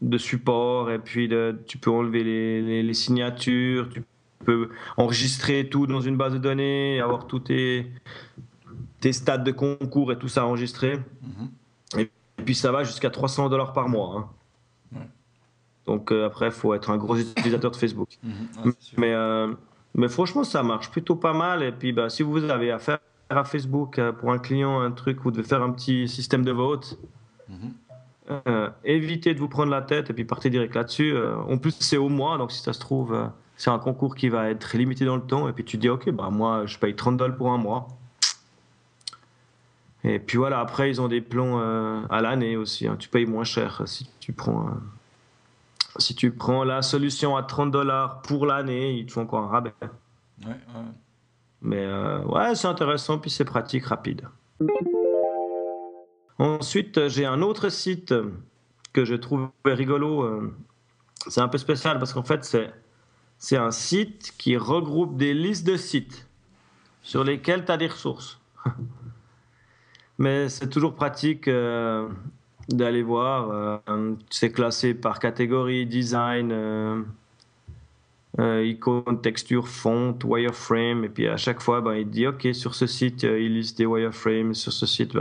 [0.01, 0.91] de support.
[0.91, 3.89] Et puis, de- tu peux enlever les, les- les signatures.
[3.89, 4.03] Tu
[4.45, 7.91] peux enregistrer tout dans une base de données, avoir tous tes,
[8.99, 10.97] tes stats de concours et tout ça enregistré.
[11.23, 11.99] Mhm.
[11.99, 12.09] Et
[12.45, 14.15] puis ça va jusqu'à 300 dollars par mois.
[14.17, 14.29] hein.
[14.95, 15.07] Ouais.
[15.85, 18.09] Donc euh, après, il faut être un gros utilisateur de Facebook.
[18.23, 18.31] Mhm.
[18.65, 18.71] Ouais.
[18.97, 19.53] Mais, euh,
[19.93, 21.61] mais franchement, ça marche plutôt pas mal.
[21.63, 25.19] Et puis bah, si vous avez affaire à Facebook euh, pour un client, un truc,
[25.23, 26.97] vous devez faire un petit système de vote.
[27.49, 27.73] Mhm.
[28.47, 31.15] euh, évitez de vous prendre la tête et puis partez direct là-dessus.
[31.47, 33.15] En plus, c'est au mois, donc si ça se trouve,
[33.55, 36.09] c'est un concours qui va être limité dans le temps, et puis tu dis, ok,
[36.09, 37.87] bah moi, je paye 30 dollars pour un mois.
[40.07, 42.87] Et puis voilà, après, ils ont des plans euh, à l'année aussi.
[42.87, 42.95] Hein.
[42.99, 44.71] Tu payes moins cher si tu prends, euh,
[45.97, 49.47] si tu prends la solution à 30 dollars pour l'année, ils te font encore un
[49.47, 49.73] rabais.
[49.81, 50.55] Ouais, ouais.
[51.63, 54.27] Mais euh, ouais, c'est intéressant, puis c'est pratique, rapide.
[56.37, 58.13] Ensuite, j'ai un autre site
[58.93, 60.53] que je trouve rigolo.
[61.27, 62.71] C'est un peu spécial parce qu'en fait, c'est,
[63.39, 66.27] c'est un site qui regroupe des listes de sites
[67.01, 68.39] sur lesquels tu as des ressources.
[70.17, 72.07] Mais c'est toujours pratique euh,
[72.69, 73.81] d'aller voir.
[73.87, 77.03] Euh, c'est classé par catégorie, design, euh,
[78.65, 81.03] icône, texture, font, wireframe.
[81.03, 83.85] Et puis à chaque fois, ben, il dit OK, sur ce site, il liste des
[83.85, 84.53] wireframes.
[84.53, 85.17] Sur ce site,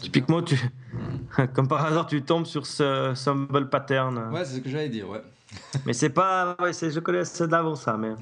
[0.00, 0.58] typiquement, tu,
[1.54, 4.30] comme par hasard, tu tombes sur ce symbol pattern.
[4.32, 5.22] Ouais, c'est ce que j'allais dire, ouais.
[5.84, 6.56] mais c'est pas.
[6.60, 8.14] Ouais, je connais d'avant ça, mais.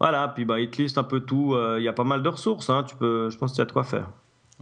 [0.00, 1.56] Voilà, puis bah, il te liste un peu tout.
[1.78, 3.66] Il y a pas mal de ressources, hein, tu peux, je pense que tu as
[3.66, 4.08] de quoi faire.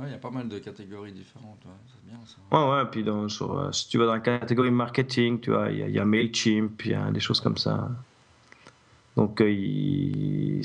[0.01, 1.61] Ouais, il y a pas mal de catégories différentes.
[1.63, 2.39] C'est bien ça.
[2.57, 2.91] Ouais, ouais.
[2.91, 5.93] Puis dans, sur, euh, si tu vas dans la catégorie marketing, tu vois, il y,
[5.93, 7.91] y a MailChimp, il y a des choses comme ça.
[9.17, 10.63] Donc, euh,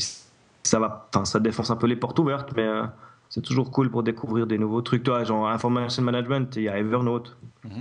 [0.64, 2.86] ça va, ça défonce un peu les portes ouvertes, mais euh,
[3.30, 5.04] c'est toujours cool pour découvrir des nouveaux trucs.
[5.04, 7.36] Toi, genre Information Management, il y a Evernote.
[7.66, 7.72] Ouais.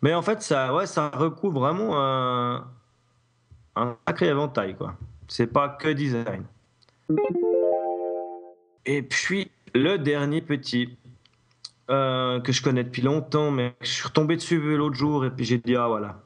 [0.00, 2.66] Mais en fait, ça, ouais, ça recouvre vraiment un,
[3.74, 4.94] un sacré éventail, quoi.
[5.26, 6.44] C'est pas que design.
[8.86, 10.96] Et puis, le dernier petit,
[11.90, 15.44] euh, que je connais depuis longtemps, mais je suis retombé dessus l'autre jour et puis
[15.44, 16.22] j'ai dit, ah voilà,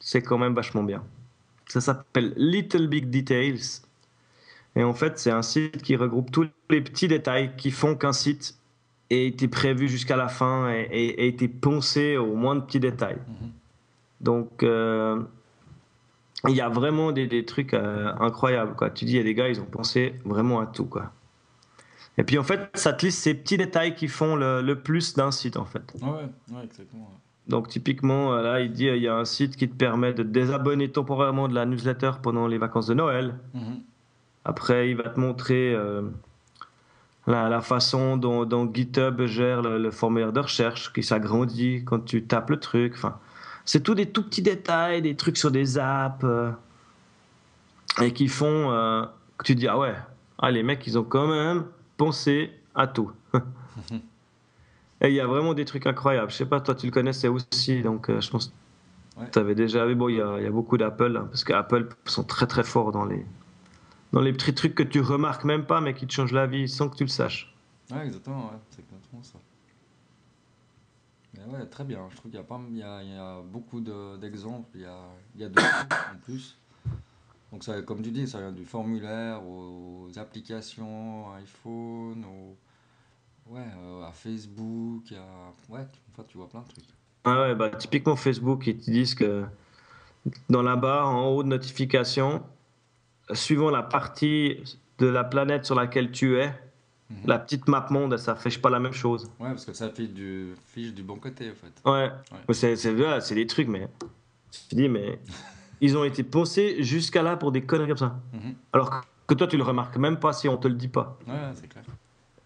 [0.00, 1.02] c'est quand même vachement bien.
[1.66, 3.80] Ça s'appelle Little Big Details.
[4.76, 8.12] Et en fait, c'est un site qui regroupe tous les petits détails qui font qu'un
[8.12, 8.56] site
[9.10, 13.18] ait été prévu jusqu'à la fin et, ait été poncé au moins de petits détails.
[13.26, 13.50] Mhm.
[14.20, 15.20] Donc, euh,
[16.48, 18.74] il y a vraiment des, des trucs euh, incroyables.
[18.74, 18.90] Quoi.
[18.90, 20.86] Tu dis, il y a des gars, ils ont pensé vraiment à tout.
[20.86, 21.12] Quoi.
[22.16, 25.14] Et puis en fait, ça te liste ces petits détails qui font le, le plus
[25.14, 25.94] d'un site en fait.
[26.00, 27.10] Ouais, ouais, exactement.
[27.48, 30.22] Donc typiquement, euh, là, il dit il y a un site qui te permet de
[30.22, 33.34] désabonner temporairement de la newsletter pendant les vacances de Noël.
[33.52, 33.80] Mhm.
[34.44, 36.02] Après, il va te montrer euh,
[37.26, 42.24] la, la, façon dont, dont, GitHub gère le, formulaire de recherche, qui s'agrandit quand tu
[42.24, 42.94] tapes le truc.
[42.94, 43.18] Enfin,
[43.64, 46.50] c'est tout des tout petits détails, des trucs sur des apps, euh,
[48.02, 48.68] et qui font
[49.38, 49.94] que tu dis ah ouais,
[50.38, 51.64] ah, les mecs, ils ont quand même
[51.96, 53.12] penser à tout.
[55.00, 56.30] Et il y a vraiment des trucs incroyables.
[56.30, 58.52] Je sais pas, toi tu le connaissais aussi, donc euh, je pense
[59.18, 59.94] que tu avais déjà vu.
[59.94, 63.24] Bon, il y a, beaucoup d'Apple, hein, parce qu'Apple sont très très forts dans les,
[64.12, 66.68] dans les petits trucs que tu remarques même pas, mais qui te changent la vie
[66.68, 67.54] sans que tu le saches.
[67.90, 69.38] Ouais, exactement, c'est exactement ça.
[71.34, 72.06] Mais ouais, très bien.
[72.10, 74.82] Je trouve qu'il y a, pas, il y a, il y a beaucoup d'exemples, il
[74.82, 75.00] y a,
[75.34, 76.56] il y a de en plus.
[77.54, 82.24] Donc, ça, comme tu dis, ça vient du formulaire aux applications, iPhone,
[83.46, 85.72] ouais, euh, à Facebook, à...
[85.72, 85.86] ouais,
[86.26, 86.84] tu vois plein de trucs.
[87.22, 89.44] Ah ouais, bah, typiquement Facebook, ils te disent que
[90.50, 92.42] dans la barre en haut de notification,
[93.34, 94.56] suivant la partie
[94.98, 97.18] de la planète sur laquelle tu es, mhm.
[97.24, 99.30] la petite map monde, ça fiche pas la même chose.
[99.38, 101.88] Ouais, parce que ça fiche du, fiche du bon côté, en fait.
[101.88, 102.10] Ouais,
[102.48, 103.20] ouais.
[103.20, 103.88] c'est des trucs, mais
[104.50, 105.20] tu dis, mais
[105.80, 108.18] ils ont été pensés jusqu'à là pour des conneries comme ça.
[108.32, 108.54] Mhm.
[108.72, 111.18] Alors que toi, tu le remarques même pas si on te le dit pas.
[111.26, 111.84] Ouais, c'est clair.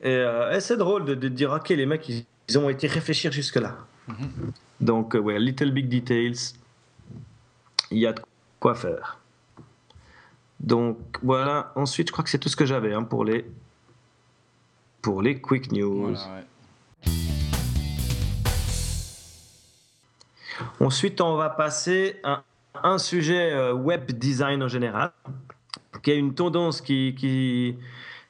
[0.00, 3.76] Et, euh, c'est drôle de, dire, ok, les mecs, ils, ont été réfléchir jusque-là.
[4.06, 4.52] Mhm.
[4.80, 6.54] Donc, euh, ouais, Little Big Details,
[7.90, 8.20] il y a de
[8.60, 9.18] quoi faire.
[10.60, 11.72] Donc, voilà.
[11.74, 13.50] Ensuite, je crois que c'est tout ce que j'avais hein, pour, les,
[15.02, 16.16] pour les quick news.
[20.80, 22.42] Ensuite, on va passer à
[22.82, 25.12] un sujet euh, web design en général,
[26.02, 27.76] qui est une tendance qui, qui,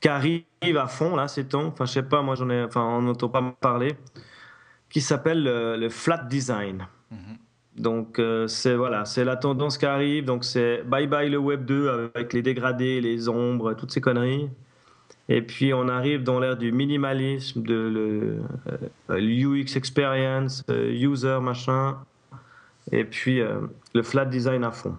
[0.00, 0.44] qui arrive
[0.76, 1.66] à fond là ces temps.
[1.66, 3.94] Enfin, je sais pas, moi j'en ai, enfin, on n'entend pas parler,
[4.90, 6.86] qui s'appelle le, flat design.
[7.12, 7.80] Mm-hmm.
[7.82, 10.24] Donc euh, c'est voilà, c'est la tendance qui arrive.
[10.24, 14.50] Donc c'est bye bye le web 2 avec les dégradés, les ombres, toutes ces conneries.
[15.28, 18.38] Et puis on arrive dans l'ère du minimalisme, de le,
[19.10, 21.98] euh, UX experience, user machin
[22.92, 23.60] et puis euh,
[23.94, 24.96] le flat design à fond.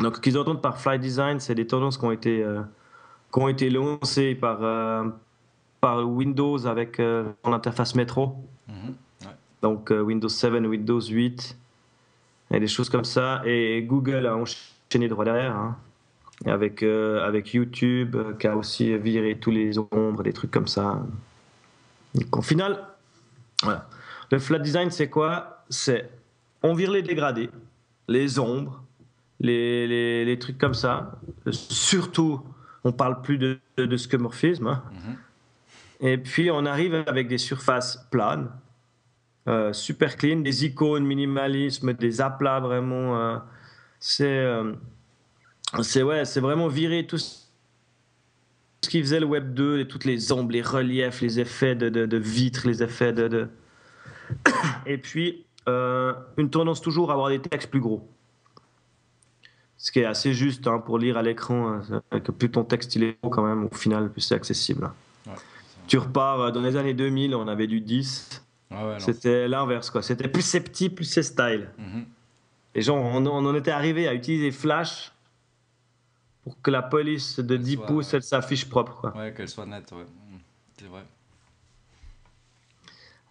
[0.00, 2.62] Donc, ce qu'ils entendent par flat design, c'est des tendances qui ont été, euh,
[3.32, 5.04] qui ont été lancées par, euh,
[5.80, 8.36] par Windows avec son interface métro.
[8.68, 8.94] Mhm,
[9.62, 11.56] Donc, Windows 7, Windows 8,
[12.50, 13.42] et des choses comme ça.
[13.44, 15.56] Et Google a enchaîné droit derrière.
[15.56, 15.76] Hein.
[16.46, 21.00] avec, avec YouTube, qui a aussi viré tous les ombres, des trucs comme ça.
[22.14, 22.84] Donc, au final,
[23.62, 23.88] voilà.
[24.32, 25.62] Le flat design, c'est quoi?
[25.68, 26.10] C'est
[26.62, 27.50] on vire les dégradés,
[28.08, 28.82] les ombres,
[29.40, 31.20] les, les, les trucs comme ça.
[31.50, 32.40] Surtout,
[32.84, 33.96] on parle plus de, de.
[34.66, 34.82] Hein.
[34.92, 35.16] Mhm.
[36.00, 38.50] Et puis, on arrive avec des surfaces planes,
[39.48, 43.18] euh, super clean, des icônes, minimalisme, des aplats vraiment.
[43.18, 43.38] euh,
[44.00, 44.72] c'est, euh,
[45.80, 47.42] c'est ouais, c'est vraiment virer tout ce
[48.80, 52.06] qui faisait le Web 2, et toutes les ombres, les reliefs, les effets de, de,
[52.06, 53.28] de vitres, les effets de.
[53.28, 53.48] de...
[54.86, 58.08] Et puis, euh, une tendance toujours à avoir des textes plus gros.
[59.76, 61.80] Ce qui est assez juste hein, pour lire à l'écran,
[62.12, 64.90] hein, que plus ton texte il est gros quand même, au final, plus c'est accessible.
[65.26, 65.32] Ouais,
[65.88, 68.44] Tu repars euh, dans les années 2000, on avait du 10.
[68.70, 69.00] Ah ouais.
[69.00, 70.02] C'était l'inverse, quoi.
[70.02, 71.68] C'était plus c'est petit, plus c'est style.
[71.78, 72.04] Mhm.
[72.74, 75.12] Les gens, on, on en était arrivé à utiliser Flash
[76.44, 79.16] pour que la police de Elle 10 soit- pouces, elle s'affiche propre, quoi.
[79.16, 80.04] Ouais, qu'elle soit nette, ouais.
[80.30, 80.38] Mhm.
[80.78, 81.02] C'est vrai.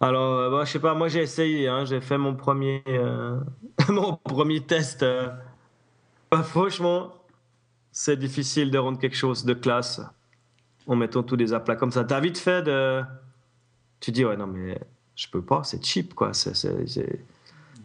[0.02, 3.38] Alors, euh, bah, je sais pas, moi j'ai essayé, hein, j'ai fait mon premier, euh,
[3.88, 5.02] mon premier test.
[5.04, 5.28] euh.
[6.30, 7.14] Bah, franchement,
[7.92, 10.00] c'est difficile de rendre quelque chose de classe
[10.88, 12.04] en mettant tous des aplats comme ça.
[12.04, 13.02] T'as vite fait de.
[14.00, 14.76] Tu dis, ouais, non, mais
[15.14, 16.32] je peux pas, c'est cheap, quoi.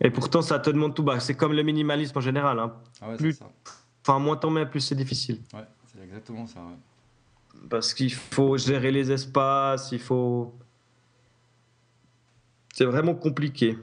[0.01, 1.19] Et pourtant, ça te demande tout bas.
[1.19, 2.59] C'est comme le minimalisme en général.
[2.59, 2.73] hein.
[3.01, 3.51] Ah ouais, Plus- c'est ça.
[4.03, 5.39] Enfin, moins t'en mets, plus c'est difficile.
[5.53, 7.59] Ouais, c'est exactement ça, ouais.
[7.69, 10.55] Parce qu'il faut gérer les espaces, il faut.
[12.77, 13.75] C'est vraiment compliqué.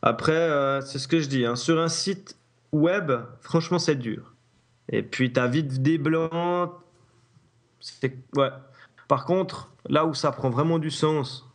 [0.00, 2.36] Après, euh, c'est ce que je dis, hein, sur un site
[2.70, 4.32] web, franchement, c'est dur.
[4.88, 6.70] Et puis, tu as vite des blancs.
[8.36, 8.50] Ouais.
[9.08, 11.50] Par contre, là où ça prend vraiment du sens,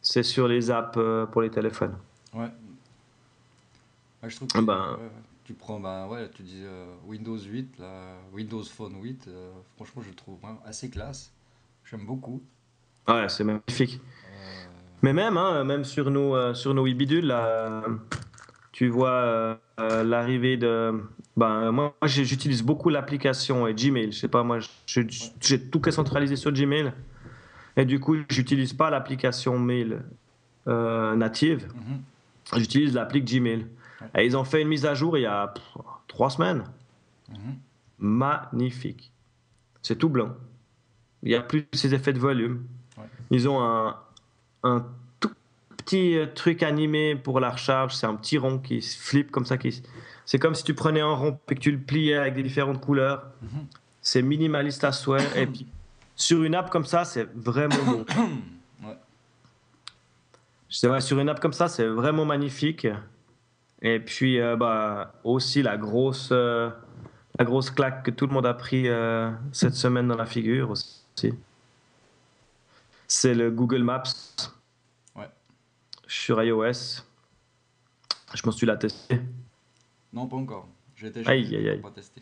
[0.00, 1.98] c'est sur les apps euh, pour les téléphones.
[2.32, 2.48] Ouais.
[4.22, 4.98] Ouais, je trouve que ben.
[5.44, 10.00] tu prends, ben ouais, tu dis euh, Windows 8, là, Windows Phone 8, euh, franchement,
[10.00, 11.30] je le trouve assez classe.
[11.84, 12.42] J'aime beaucoup.
[13.06, 14.00] Ouais, c'est magnifique.
[14.00, 14.64] Euh,
[15.04, 17.82] Mais même, hein, même sur nos, euh, sur nos là, euh,
[18.72, 20.98] tu vois euh, l'arrivée de.
[21.36, 24.12] Ben, moi, j'utilise beaucoup l'application Gmail.
[24.12, 26.94] Je sais pas, moi, j'ai tout qui est centralisé sur Gmail.
[27.76, 30.02] Et du coup, j'utilise pas l'application mail
[30.68, 31.68] euh, native.
[31.74, 32.00] mhm.
[32.56, 33.66] J'utilise l'appli Gmail.
[34.16, 36.64] Et ils ont fait une mise à jour il y a pff, trois semaines.
[37.28, 37.56] Mhm.
[37.98, 39.12] Magnifique.
[39.82, 40.30] C'est tout blanc.
[41.22, 42.64] Il n'y a plus ces effets de volume.
[42.96, 43.04] Ouais.
[43.30, 43.96] Ils ont un,
[44.64, 44.84] un
[45.20, 45.30] tout
[45.76, 47.94] petit euh, truc animé pour la recharge.
[47.94, 49.56] C'est un petit rond qui se flippe comme ça.
[49.56, 49.82] Qui...
[50.26, 52.80] C'est comme si tu prenais un rond et que tu le pliais avec des différentes
[52.80, 53.26] couleurs.
[53.42, 53.66] Mhm.
[54.02, 55.26] C'est minimaliste à souhait.
[55.36, 55.66] et puis,
[56.16, 58.04] sur une app comme ça, c'est vraiment bon.
[58.84, 58.98] Ouais.
[60.68, 62.86] C'est vrai, sur une app comme ça, c'est vraiment magnifique.
[63.84, 66.70] Et puis, euh, bah, aussi la grosse, euh,
[67.38, 70.70] la grosse claque que tout le monde a pris euh, cette semaine dans la figure
[70.70, 71.02] aussi.
[73.06, 74.02] C'est le Google Maps.
[76.14, 77.02] Sur iOS.
[78.34, 79.20] Je pense que tu l'as testé.
[80.12, 80.68] Non, pas encore.
[80.96, 81.80] J'ai été Aïe, aïe, aïe.
[81.80, 82.20] pas testé.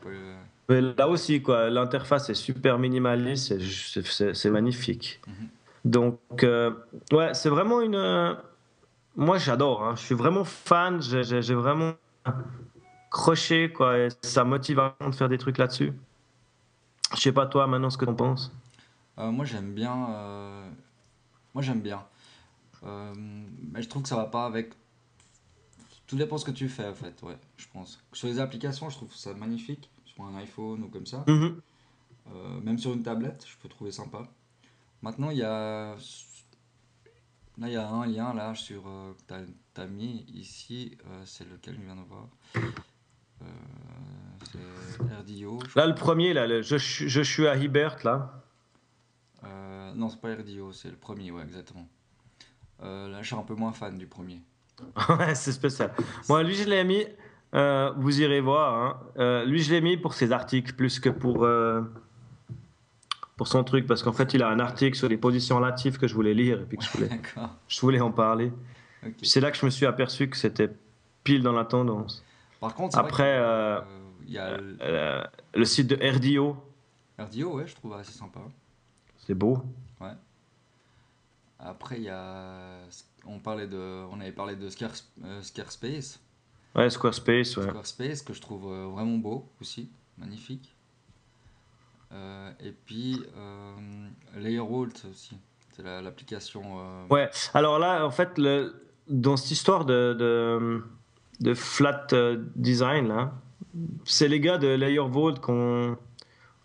[0.00, 0.36] Peut, euh,
[0.70, 3.58] Mais là aussi, quoi, l'interface est super minimaliste,
[4.32, 5.20] c'est- magnifique.
[5.26, 5.48] Mhm.
[5.84, 6.70] Donc, euh,
[7.12, 7.94] ouais, c'est vraiment une.
[7.94, 8.34] euh,
[9.16, 9.82] Moi, j'adore.
[9.84, 9.94] hein.
[9.96, 11.00] Je suis vraiment fan.
[11.00, 11.92] J'ai vraiment
[13.10, 13.98] croché, quoi.
[13.98, 15.92] Et ça motive à de faire des trucs là-dessus.
[17.14, 18.52] Je sais pas toi, maintenant, ce que t'en penses.
[19.18, 19.94] Euh, moi j'aime bien.
[21.54, 22.02] Moi j'aime bien.
[22.86, 23.12] Euh,
[23.72, 24.72] Mais je trouve que ça va pas avec.
[26.06, 28.00] Tout dépend ce que tu fais en fait, ouais, je pense.
[28.12, 29.90] Sur les applications, je trouve ça magnifique.
[30.04, 31.24] Sur un iPhone ou comme ça.
[31.26, 31.60] Mhm.
[32.32, 34.26] Euh, même sur une tablette, je peux trouver sympa.
[35.02, 35.96] Maintenant, il y a.
[37.58, 38.86] Là, il y a un lien là sur.
[38.86, 40.96] Euh, t'as- mis ici.
[41.06, 42.28] euh, c'est lequel je viens de voir
[44.44, 45.58] C'est RDO.
[45.74, 48.42] Là, le premier, là, le je, suis- je suis à Hibert, là.
[49.94, 51.88] Non, c'est pas RDO, c'est le premier, ouais, exactement.
[52.82, 54.40] Euh, là, je suis un peu moins fan du premier.
[55.08, 55.92] Ouais, c'est spécial.
[56.28, 57.04] Moi, lui, je l'ai mis.
[57.54, 58.74] euh, vous irez voir.
[58.74, 59.00] hein.
[59.18, 61.80] Euh, lui, je l'ai mis pour ses articles plus que pour, euh,
[63.36, 63.86] pour son truc.
[63.86, 66.60] Parce qu'en fait, il a un article sur les positions relatives que je voulais lire
[66.60, 67.08] et puis que je voulais,
[67.68, 68.52] je voulais en parler.
[69.22, 70.68] C'est là que je me suis aperçu que c'était
[71.24, 72.24] pile dans la tendance.
[72.60, 73.38] Par contre, Après,
[74.26, 75.22] il y a le-
[75.54, 76.56] le site de RDO,
[77.18, 78.40] RDO, ouais, je trouve assez sympa.
[79.26, 79.62] c'est beau.
[81.58, 82.80] Après, il y a.
[83.26, 84.04] On, parlait de...
[84.10, 86.20] On avait parlé de euh, Scarespace.
[86.74, 87.68] Ouais, Squarespace, ouais.
[87.68, 90.74] Squarespace, que je trouve euh, vraiment beau aussi, magnifique.
[92.12, 93.22] Euh, et puis,
[94.36, 95.36] Layerwalt aussi.
[95.72, 97.06] C'est la- l'application.
[97.10, 100.84] Ouais, alors là, en fait, le, dans cette histoire de, de,
[101.40, 102.06] de flat
[102.54, 103.32] design, là,
[104.04, 105.96] c'est les gars de Layer Vault qui ont,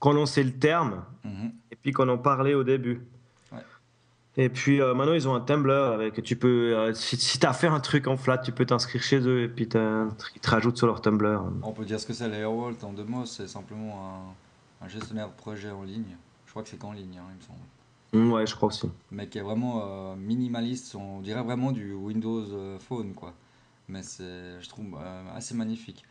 [0.01, 1.51] qui ont lancé le terme mhm.
[1.71, 3.01] et puis qu'on en parlait au début.
[4.37, 7.53] Et puis euh, maintenant, ils ont un Tumblr avec tu peux, euh, si, tu as
[7.53, 10.77] fait un truc en flat, tu peux t'inscrire chez eux et puis ils te rajoutent
[10.77, 11.43] sur leur Tumblr.
[11.63, 14.33] On peut dire ce que c'est l'Airwall en deux mots, c'est simplement
[14.81, 16.15] un, gestionnaire de projet en ligne.
[16.45, 18.25] Je crois que c'est qu'en ligne, hein, il me semble.
[18.25, 18.89] Mm, ouais, je crois aussi.
[19.11, 23.33] Mais qui est vraiment euh, minimaliste, on dirait vraiment du Windows Phone, quoi.
[23.89, 24.97] Mais c'est, je trouve,
[25.35, 26.05] assez magnifique.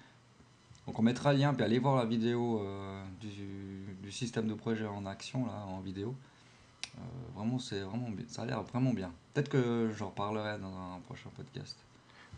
[0.87, 2.63] Donc on mettra le lien, puis allez voir la vidéo
[3.19, 3.29] du,
[4.03, 6.15] du, système de projet en action, là, en vidéo.
[7.01, 9.13] Euh, vraiment, c'est vraiment Ça a l'air vraiment bien.
[9.33, 11.79] Peut-être que j'en reparlerai dans un prochain podcast.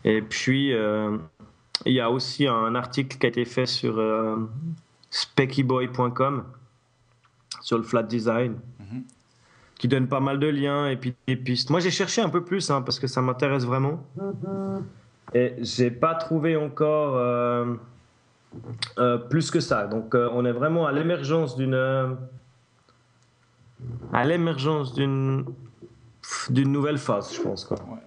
[0.03, 1.17] Et puis, euh,
[1.85, 4.37] il y a aussi un article qui a été fait sur euh,
[5.09, 6.45] speckyboy.com
[7.61, 8.55] sur le flat design.
[8.79, 9.03] Mhm.
[9.77, 11.69] Qui donne pas mal de liens et puis des pistes.
[11.69, 14.05] Moi, j'ai cherché un peu plus hein, parce que ça m'intéresse vraiment.
[15.33, 17.19] Et j'ai pas trouvé encore
[19.29, 19.87] plus que ça.
[19.87, 21.75] Donc, on est vraiment à l'émergence d'une
[24.11, 25.45] à l'émergence d'une
[26.49, 27.65] d'une nouvelle phase, je pense.
[27.65, 27.77] Quoi.
[27.77, 27.99] Ouais,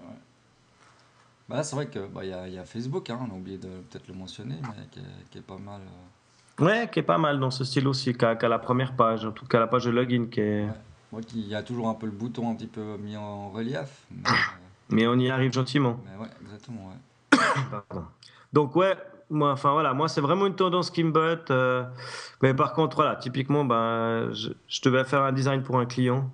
[1.49, 3.69] Bah, c'est vrai qu'il bah, y, a, y, a Facebook, hein, on a oublié de
[3.69, 5.81] peut-être le mentionner, mais qui est, qui est pas mal.
[5.83, 6.65] Euh...
[6.65, 9.45] Ouais, qui est pas mal dans ce style aussi, qu'à la première page, en tout
[9.47, 10.27] cas la page de login.
[10.31, 10.67] Qui est...
[11.13, 11.21] Ouais.
[11.35, 14.07] il y a toujours un peu le bouton un petit peu mis en relief.
[14.11, 14.23] Mais,
[14.89, 16.01] mais on y arrive gentiment.
[16.05, 17.39] Mais ouais, exactement, ouais.
[18.53, 18.97] Donc, ouais,
[19.31, 21.51] moi, enfin voilà, moi c'est vraiment une tendance qui me botte.
[21.51, 21.85] Euh,
[22.43, 26.31] mais par contre, voilà, typiquement, ben, je, devais faire un design pour un client.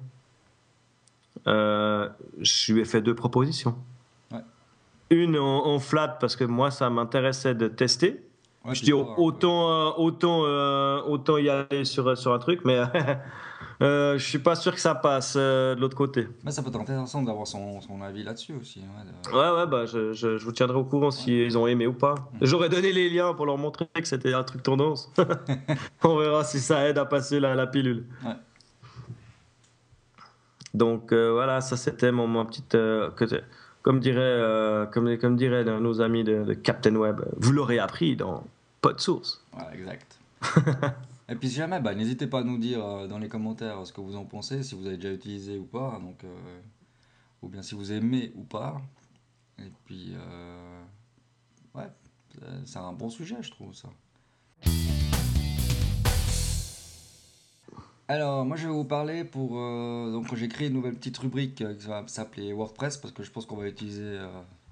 [1.47, 2.09] Euh,
[2.41, 3.77] je lui ai fait deux propositions.
[5.11, 8.23] Une en, flat parce que moi ça m'intéressait de tester.
[8.71, 10.41] je dis autant, euh, autant,
[11.07, 12.81] autant y aller sur, sur un truc, mais
[13.83, 16.29] Euh, je suis pas sûr que ça passe euh, de l'autre côté.
[16.45, 18.81] Mais ça peut être intéressant d'avoir son, son, avis là-dessus aussi.
[18.81, 21.93] Hein, ouais, ouais, bah, je, je, vous tiendrai au courant si ils ont aimé ou
[21.93, 22.15] pas.
[22.41, 25.13] J'aurais donné les liens pour leur montrer que c'était un truc tendance.
[26.05, 28.07] On verra si ça aide à passer la, la pilule.
[28.25, 28.33] Ouais.
[30.75, 32.77] Donc euh, voilà, ça c'était mon, mon petite.
[33.83, 38.45] comme dirait, comme, comme dirait nos amis de, de Captain Web, vous l'aurez appris dans
[38.81, 39.45] Pod Source.
[39.57, 40.19] Ouais, exact.
[41.29, 43.93] Et puis si jamais, bah, n'hésitez pas à nous dire euh, dans les commentaires ce
[43.93, 46.61] que vous en pensez, si vous avez déjà utilisé ou pas, donc, euh,
[47.43, 48.83] ou bien si vous aimez ou pas.
[49.59, 50.83] Et puis, euh,
[51.75, 51.89] ouais,
[52.65, 53.89] c'est un bon sujet, je trouve ça.
[58.09, 59.53] Alors, moi je vais vous parler pour.
[59.53, 63.47] donc, j'ai créé une nouvelle petite rubrique qui va s'appeler WordPress parce que je pense
[63.47, 64.19] qu'on va l'utiliser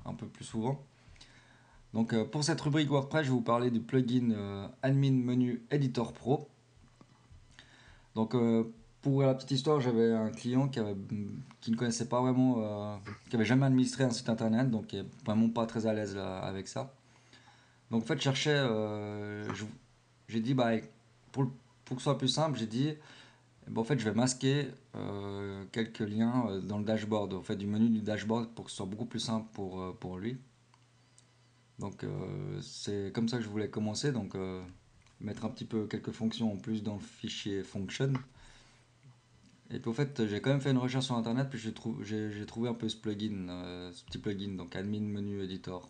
[0.04, 0.84] un peu plus souvent.
[1.94, 5.62] Donc euh, pour cette rubrique WordPress, je vais vous parler du plugin euh, Admin Menu
[5.70, 6.48] Editor Pro.
[8.14, 8.64] Donc euh,
[9.02, 10.80] pour la petite histoire, j'avais un client qui,
[11.60, 13.00] qui ne connaissait pas vraiment,
[13.30, 16.18] qui avait jamais administré un site internet, donc qui est vraiment pas très à l'aise
[16.18, 16.92] avec ça.
[17.90, 18.62] Donc en fait, cherchais,
[20.28, 20.72] j'ai dit, bah,
[21.32, 22.92] pour, que ce soit plus simple, j'ai dit,
[23.74, 24.68] en fait, je vais masquer
[25.72, 28.86] quelques liens dans le dashboard, en fait, du menu du dashboard pour que ce soit
[28.86, 30.36] beaucoup plus simple pour lui.
[31.80, 34.62] Donc euh, c'est comme ça que je voulais commencer, donc euh,
[35.20, 38.12] mettre un petit peu quelques fonctions en plus dans le fichier function.
[39.70, 42.68] Et puis au fait, j'ai quand même fait une recherche sur internet, puis j'ai trouvé
[42.68, 45.88] un peu ce plugin, euh, ce petit plugin, donc admin menu editor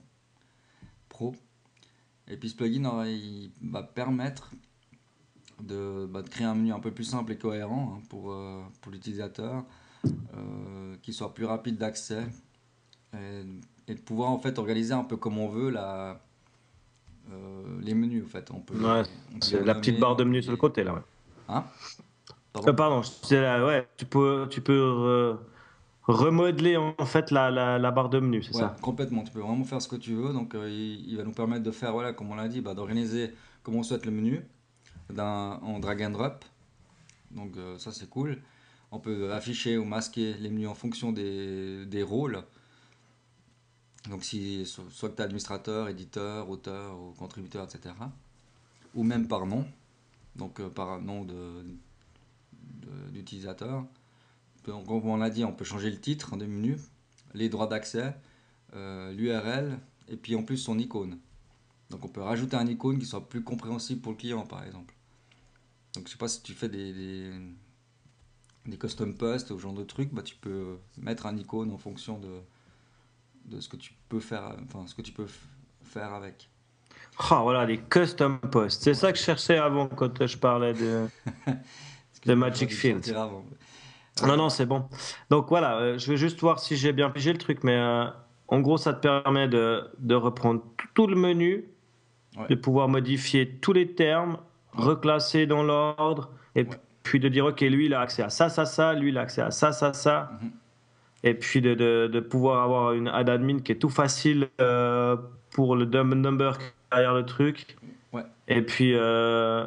[1.08, 1.34] pro.
[2.28, 4.52] Et puis ce plugin, il va permettre
[5.60, 8.36] de, bah, de, créer un menu un peu plus simple et cohérent hein, pour,
[8.80, 9.64] pour l'utilisateur,
[11.02, 12.26] qui soit plus rapide d'accès,
[13.88, 16.20] et de pouvoir en fait organiser un peu comme on veut la,
[17.32, 18.50] euh, les menus en fait.
[18.50, 20.94] On peut, la petite barre de menus sur le côté là.
[20.94, 21.00] Ouais.
[21.48, 21.64] Hein?
[22.52, 25.38] Pardon, euh, pardon ouais, tu peux, tu peux
[26.02, 28.76] remodeler en fait la, la, la barre de menu, c'est ça?
[28.80, 30.32] Complètement, tu peux vraiment faire ce que tu veux.
[30.32, 33.32] Donc euh, il, va nous permettre de faire, voilà, comme on l'a dit, bah, d'organiser
[33.62, 34.42] comme on souhaite le menu
[35.16, 36.44] en drag and drop.
[37.30, 38.38] Donc ça c'est cool.
[38.92, 42.42] On peut afficher ou masquer les menus en fonction des, des rôles.
[44.08, 47.94] Donc, si, soit que tu es administrateur, éditeur, auteur ou contributeur, etc.
[48.94, 49.66] Ou même par nom,
[50.36, 51.26] donc euh, par nom
[53.12, 53.84] d'utilisateur.
[54.64, 56.80] De, comme on l'a dit, on peut changer le titre des menus,
[57.34, 58.14] les droits d'accès,
[58.74, 61.18] euh, l'URL et puis en plus son icône.
[61.90, 64.94] Donc on peut rajouter un icône qui soit plus compréhensible pour le client par exemple.
[65.94, 67.32] Donc je sais pas si tu fais des, des,
[68.66, 71.78] des custom posts ou ce genre de trucs, bah, tu peux mettre un icône en
[71.78, 72.40] fonction de,
[73.50, 75.26] de ce que tu peux faire, enfin ce que tu peux
[75.84, 76.48] faire avec.
[77.30, 78.82] Ah voilà, les custom posts.
[78.82, 81.06] C'est ça que je cherchais avant quand je parlais de,
[82.26, 83.14] de Magic Field.
[84.26, 84.84] Non, non, c'est bon.
[85.30, 88.06] Donc voilà, euh, je vais juste voir si j'ai bien pigé le truc, mais euh,
[88.48, 90.62] en gros, ça te permet de, de reprendre
[90.94, 91.64] tout le menu,
[92.48, 94.38] de pouvoir modifier tous les termes,
[94.72, 96.66] reclasser dans l'ordre, et
[97.02, 99.22] puis de dire, OK, lui, il a accès à ça, ça, ça, lui, il a
[99.22, 100.30] accès à ça, ça, ça.
[100.42, 100.50] Mhm.
[101.22, 105.16] Et puis de, de, de pouvoir avoir une ad admin qui est tout facile euh,
[105.50, 106.58] pour le dumb number
[106.90, 107.76] derrière le truc.
[108.12, 108.24] Ouais.
[108.48, 109.66] Et puis, euh,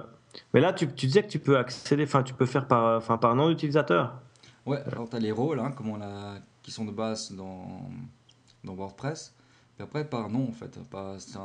[0.53, 3.17] mais là, tu, tu, disais que tu peux accéder, enfin, tu peux faire par, enfin,
[3.17, 4.15] par nom d'utilisateur.
[4.65, 7.89] Ouais, alors tu as les rôles hein, comme on a, qui sont de base dans,
[8.63, 9.35] dans WordPress.
[9.75, 10.79] Puis après, par nom, en fait.
[10.89, 11.35] Pas, si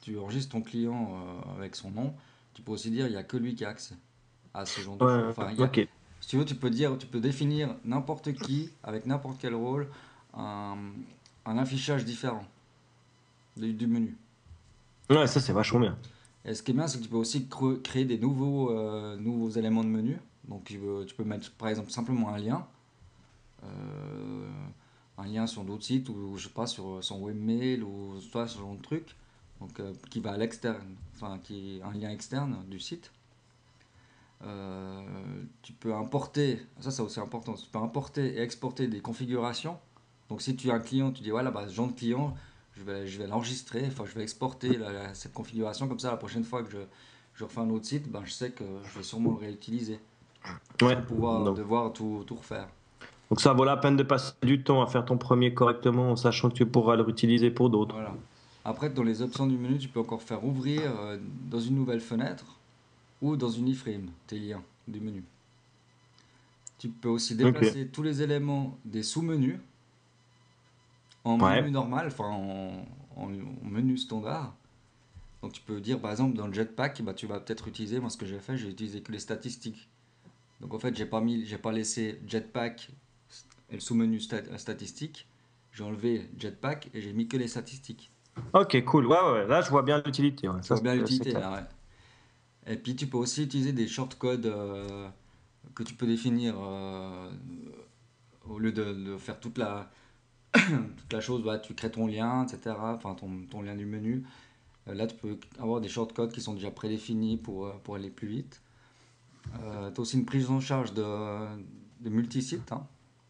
[0.00, 2.14] tu enregistres ton client euh, avec son nom,
[2.54, 3.94] tu peux aussi dire il n'y a que lui qui a accès
[4.54, 5.34] à ce genre de Ouais, choses.
[5.36, 5.88] Enfin, il y a- ok.
[6.26, 9.86] Si tu veux, tu peux dire, tu peux définir n'importe qui avec n'importe quel rôle
[10.34, 10.76] un,
[11.44, 12.44] un affichage différent
[13.56, 14.16] du, du menu.
[15.08, 15.96] Ouais, ça c'est vachement bien.
[16.44, 17.46] Et ce qui est bien, c'est que tu peux aussi
[17.84, 20.18] créer des nouveaux, euh, nouveaux éléments de menu.
[20.48, 22.66] Donc tu, veux- tu peux mettre par exemple simplement un lien,
[23.62, 24.48] euh,
[25.18, 28.58] un lien sur d'autres sites ou je sais pas sur son webmail ou toi ce
[28.58, 29.14] genre de truc.
[29.60, 33.12] Donc euh, qui va à l'externe, enfin qui est un lien externe du site.
[34.44, 35.02] Euh,
[35.62, 39.78] tu peux importer, ça c'est aussi important, tu peux importer et exporter des configurations.
[40.28, 42.34] Donc si tu as un client, tu dis voilà, bah, ce genre de client,
[42.76, 46.10] je vais, je vais l'enregistrer, enfin je vais exporter la- la- cette configuration, comme ça
[46.10, 46.78] la prochaine fois que je,
[47.34, 49.98] je refais un autre site, ben, je sais que je vais sûrement le réutiliser.
[50.82, 50.94] Ouais.
[50.96, 52.68] Sans pouvoir Donc, devoir tout, tout refaire.
[53.30, 56.16] donc ça vaut la peine de passer du temps à faire ton premier correctement, en
[56.16, 57.94] sachant que tu pourras le réutiliser pour d'autres.
[57.94, 58.14] Voilà.
[58.66, 61.16] Après, dans les options du menu, tu peux encore faire ouvrir euh,
[61.50, 62.44] dans une nouvelle fenêtre
[63.22, 65.24] ou dans une iframe tes liens du menu.
[66.78, 69.58] Tu peux aussi déplacer tous les éléments des sous-menus
[71.24, 71.60] en Ouais.
[71.62, 72.86] menu normal, enfin en,
[73.16, 74.54] en- en menu standard.
[75.42, 78.10] Donc tu peux dire par exemple dans le jetpack, bah, tu vas peut-être utiliser, moi
[78.10, 79.88] ce que j'ai fait, j'ai utilisé que les statistiques.
[80.60, 82.90] Donc en fait, j'ai pas mis, j'ai pas laissé jetpack
[83.70, 85.26] et le sous-menu stat- statistique.
[85.72, 88.10] J'ai enlevé jetpack et j'ai mis que les statistiques.
[88.54, 89.06] Ok, cool.
[89.06, 90.48] Ouais, ouais, là je vois bien l'utilité.
[90.48, 90.62] Ouais.
[90.62, 91.64] Ça, vois bien l'utilité là, ouais.
[92.66, 95.08] Et puis tu peux aussi utiliser des shortcodes euh,
[95.74, 97.30] que tu peux définir euh,
[98.48, 99.90] au lieu de, de faire toute la,
[100.52, 102.74] toute la chose, ouais, tu crées ton lien, etc.
[102.78, 104.24] Enfin ton, ton lien du menu.
[104.88, 108.10] Euh, là tu peux avoir des shortcodes qui sont déjà prédéfinis pour, euh, pour aller
[108.10, 108.60] plus vite.
[109.52, 111.04] tu as aussi une prise en charge de,
[112.00, 112.86] de multisites, hein,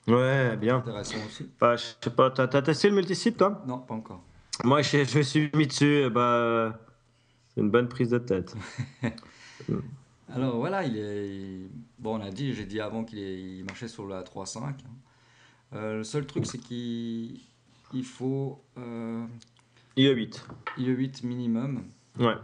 [0.09, 0.76] Ouais, bien.
[0.78, 1.49] intéressant aussi.
[1.61, 3.62] Bah, je sais pas, t'as t'as testé le multisite toi?
[3.66, 4.22] Non, pas encore.
[4.64, 6.78] Moi je, je me suis mis dessus, bah,
[7.57, 8.54] une bonne prise de tête.
[10.32, 11.61] Alors voilà, il est.
[11.98, 14.59] Bon, on a dit, j'ai dit avant qu'il est- marchait sur la 3.5.
[14.64, 14.74] hein.
[15.74, 17.40] Euh, le seul truc, c'est qu'il
[17.92, 19.24] il faut euh,
[19.96, 20.42] IE8.
[20.78, 21.84] IE8 minimum.
[22.18, 22.34] Ouais.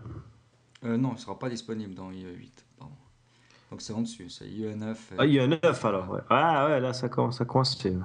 [0.85, 2.51] Euh, non, il ne sera pas disponible dans IE8.
[2.79, 2.95] Pardon.
[3.71, 4.97] Donc c'est en dessus, c'est IE9.
[5.19, 6.21] Ah, IE9 alors, ouais.
[6.31, 7.97] Ah ouais, là ça commence à coincer.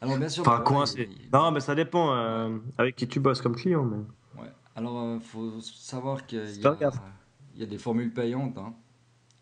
[0.00, 1.08] Alors bien sûr, Enfin, bah, coincer.
[1.10, 3.84] il- Non, mais ça dépend euh, avec qui tu bosses comme client.
[3.84, 3.98] Mais...
[4.80, 6.66] Alors il faut savoir qu'il y,
[7.56, 8.74] y a des formules payantes, hein,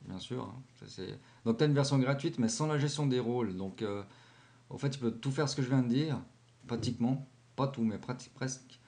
[0.06, 0.42] bien sûr.
[0.44, 0.62] hein.
[0.86, 1.02] Ça,
[1.44, 3.56] Donc tu as une version gratuite, mais sans la gestion des rôles.
[3.56, 4.02] Donc euh,
[4.68, 6.20] en fait, tu peux tout faire ce que je viens de dire,
[6.66, 7.26] pratiquement.
[7.56, 8.80] Pas tout, mais presque.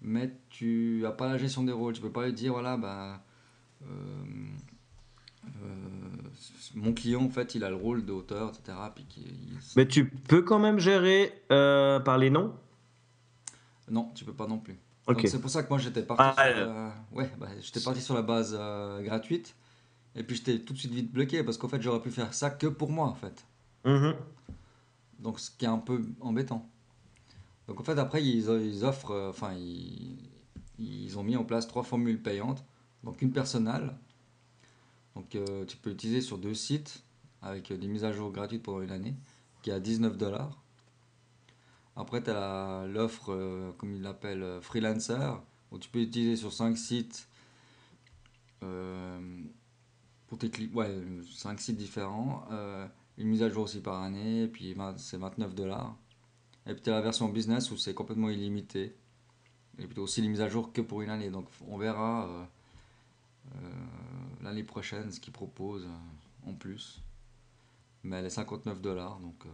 [0.00, 1.92] Mais tu n'as pas la gestion des rôles.
[1.94, 3.22] Tu peux pas lui dire, voilà, bah,
[3.84, 4.24] euh,
[5.62, 6.28] euh,
[6.74, 8.78] mon client, en fait, il a le rôle d'auteur, etc.
[8.94, 12.54] Puis qu'il- il- mais tu peux quand même gérer euh, par les noms?
[13.90, 14.78] Non, tu peux pas non plus.
[15.06, 15.16] Ok.
[15.16, 16.94] Donc c'est pour ça que moi j'étais parti, Ah, sur, la...
[17.12, 19.54] ouais, bah, j'étais parti sur la base euh, gratuite.
[20.14, 22.50] Et puis j'étais tout de suite vite bloqué parce qu'en fait j'aurais pu faire ça
[22.50, 23.44] que pour moi en fait.
[23.84, 24.14] Mhm.
[25.18, 26.68] Donc ce qui est un peu embêtant.
[27.66, 30.18] Donc en fait après ils, ils offrent, euh, enfin ils,
[30.78, 32.64] ils ont mis en place trois formules payantes.
[33.04, 33.94] Donc une personnelle.
[35.16, 37.02] Donc euh, tu peux l'utiliser sur deux sites
[37.40, 39.16] avec des mises à jour gratuites pendant une année
[39.62, 40.62] qui est à 19 dollars.
[41.96, 46.52] Après tu as l'offre, euh, comme ils l'appellent, euh, freelancer, où tu peux utiliser sur
[46.52, 47.28] 5 sites
[48.62, 49.42] euh,
[50.26, 50.38] pour
[50.74, 51.02] ouais,
[51.34, 52.46] 5 sites différents.
[53.18, 55.96] une mise à jour aussi par année, et puis c'est 29 dollars.
[56.66, 58.96] Et puis tu as la version business où c'est complètement illimité.
[59.78, 61.30] Et puis t'as aussi les mises à jour que pour une année.
[61.30, 62.48] Donc on verra
[64.42, 65.88] l'année prochaine ce qu'ils proposent
[66.46, 67.02] en plus.
[68.04, 69.46] Mais elle est 59 dollars, donc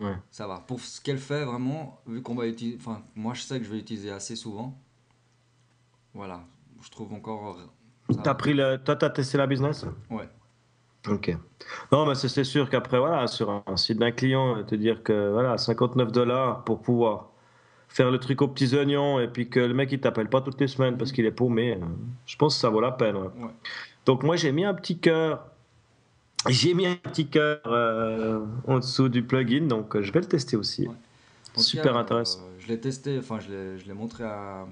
[0.00, 0.16] Ouais.
[0.30, 0.60] ça va.
[0.60, 3.70] Pour ce qu'elle fait vraiment, vu qu'on va utiliser, enfin moi je sais que je
[3.70, 4.78] vais l'utiliser assez souvent.
[6.14, 6.44] Voilà,
[6.82, 7.56] je trouve encore.
[8.10, 8.78] ça T'as pris le...
[8.78, 9.86] Toi, t'as testé la business?
[10.10, 10.28] Ouais.
[11.08, 11.36] Ok.
[11.92, 15.56] Non, mais c'est sûr qu'après, voilà, sur un, site d'un client, te dire que voilà,
[15.56, 17.30] 59 dollars pour pouvoir
[17.88, 20.60] faire le truc aux petits oignons et puis que le mec il t'appelle pas toutes
[20.60, 21.86] les semaines parce qu'il est paumé, euh,
[22.26, 23.16] je pense que ça vaut la peine.
[23.16, 23.30] Ouais.
[24.04, 25.46] Donc moi j'ai mis un petit cœur,
[26.46, 30.26] j'ai mis un petit cœur euh, en dessous du plugin, donc euh, je vais le
[30.26, 30.86] tester aussi.
[30.86, 30.94] Ouais.
[31.56, 32.40] Super cas, intéressant.
[32.42, 34.66] euh, je l'ai testé, enfin je l'ai, montré à,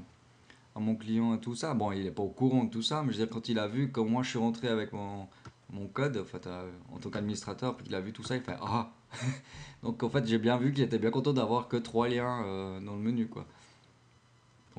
[0.74, 1.74] à mon client et tout ça.
[1.74, 3.58] Bon, il n'est pas au courant de tout ça, mais je veux dire, quand il
[3.58, 5.26] a vu que moi je suis rentré avec mon,
[5.72, 8.56] mon code, en, fait, en tant qu'administrateur, puis il a vu tout ça, il fait
[8.62, 8.90] Ah
[9.82, 12.94] Donc en fait, j'ai bien vu qu'il était bien content d'avoir que trois liens dans
[12.94, 13.26] le menu.
[13.26, 13.44] quoi.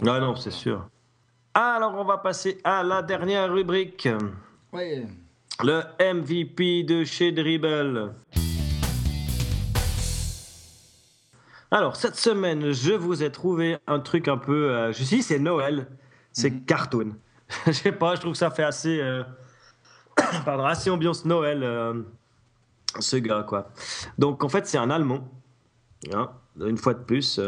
[0.01, 0.88] non, non, c'est sûr.
[1.53, 4.07] Alors, on va passer à la dernière rubrique.
[4.71, 5.05] Oui.
[5.63, 8.13] Le MVP de chez Dribble.
[11.71, 14.69] Alors, cette semaine, je vous ai trouvé un truc un peu.
[14.69, 15.87] Euh, je suis c'est Noël.
[16.31, 16.65] C'est mhm.
[16.65, 17.15] cartoon.
[17.65, 19.01] je sais pas, je trouve que ça fait assez.
[19.01, 19.23] Euh,
[20.45, 22.03] pardon, assez ambiance Noël, euh,
[22.99, 23.71] ce gars, quoi.
[24.19, 25.27] Donc, en fait, c'est un Allemand.
[26.13, 26.29] Hein,
[26.61, 27.41] une fois de plus.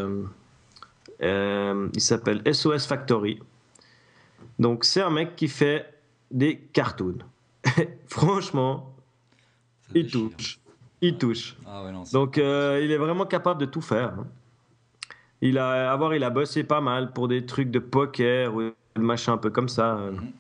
[1.22, 3.40] il s'appelle SOS Factory.
[4.58, 5.94] Donc, c'est un mec qui fait
[6.32, 7.20] des cartoons.
[8.08, 8.94] Franchement,
[9.94, 10.60] il touche.
[11.02, 11.56] Il touche.
[11.66, 14.14] Ah Donc, euh, il est vraiment capable de tout faire.
[14.20, 14.28] Hein.
[15.42, 18.74] Il a, avoir, il a bossé pas mal pour des trucs de poker ou de
[18.96, 19.96] machin un peu comme ça.
[19.96, 20.32] Mhm.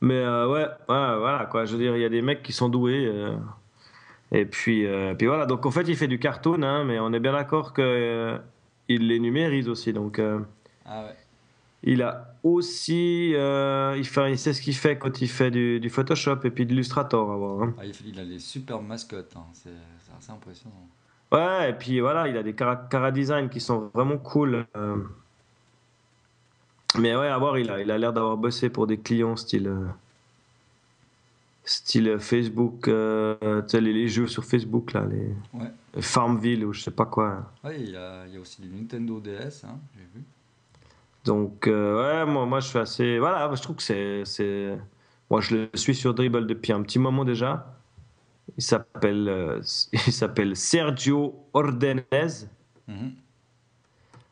[0.00, 1.64] Mais euh, ouais, voilà quoi.
[1.64, 3.06] Je veux dire, il y a des mecs qui sont doués.
[3.06, 3.36] Euh.
[4.30, 4.86] et puis,
[5.18, 5.46] puis voilà.
[5.46, 7.88] Donc en fait, il fait du cartoon, hein, mais on est bien d'accord qu'il
[8.88, 9.92] les numérise aussi.
[9.92, 10.20] Donc,
[10.86, 11.16] ah ouais.
[11.82, 15.80] Il a aussi, euh, il, fait, il sait ce qu'il fait quand il fait du,
[15.80, 17.62] du Photoshop et puis de l'Illustrator.
[17.62, 17.74] Hein.
[17.78, 19.46] Ah, il, a des super mascottes, hein.
[19.54, 19.70] c'est
[20.16, 20.86] assez impressionnant.
[21.32, 24.66] Ouais, et puis voilà, il a des cara, design qui sont vraiment cool.
[24.76, 24.96] Euh.
[26.98, 29.66] Mais ouais, à voir, il a l'air il a d'avoir bossé pour des clients style,
[29.66, 29.86] euh,
[31.64, 32.90] style Facebook, tu
[33.68, 37.50] sais, les, jeux sur Facebook, là, les Farmville ou je sais pas quoi.
[37.64, 40.24] Ouais, il y a, il y a aussi du Nintendo DS, hein, j'ai vu.
[41.24, 43.18] Donc, euh, ouais, moi, moi, je suis assez.
[43.18, 43.82] Voilà, je trouve que
[44.24, 44.78] c'est.
[45.30, 47.74] Moi, je le suis sur Dribble depuis un petit moment déjà.
[48.58, 49.60] Il s'appelle, euh,
[49.92, 52.46] il s'appelle Sergio Ordenez.
[52.86, 53.12] Mhm.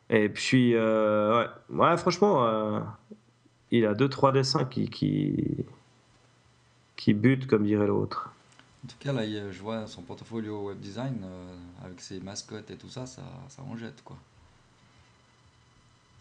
[0.09, 1.77] Et puis, euh, ouais.
[1.79, 1.97] ouais.
[1.97, 2.85] franchement,
[3.71, 5.65] il a deux, trois dessins qui, qui,
[6.95, 8.29] qui butent, comme dirait l'autre.
[8.85, 11.25] En tout cas, là, je vois son portfolio web design
[11.83, 14.17] avec ses mascottes et tout ça, ça, ça en jette, quoi.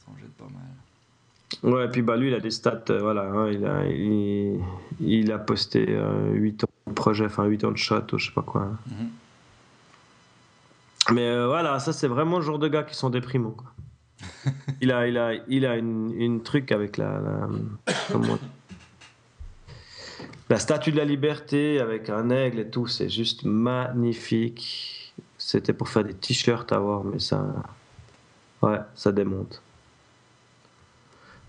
[0.04, 1.72] Ça jette pas mal.
[1.74, 3.84] Ouais, et puis bah, lui, il a des stats, euh, voilà, hein, il, a,
[5.00, 8.26] il, a posté 8 euh, ans de projet, enfin 8 ans de shot ou je
[8.26, 8.70] sais pas quoi.
[8.86, 9.08] Mhm.
[11.12, 13.50] Mais euh, voilà, ça c'est vraiment le genre de gars qui sont déprimants.
[13.50, 14.52] Quoi.
[14.80, 17.48] il a, il a, il a une, une truc avec la, la,
[20.48, 25.14] la statue de la liberté avec un aigle et tout, c'est juste magnifique.
[25.38, 27.44] C'était pour faire des t-shirts à voir, mais ça,
[28.62, 29.60] ouais, ça démonte.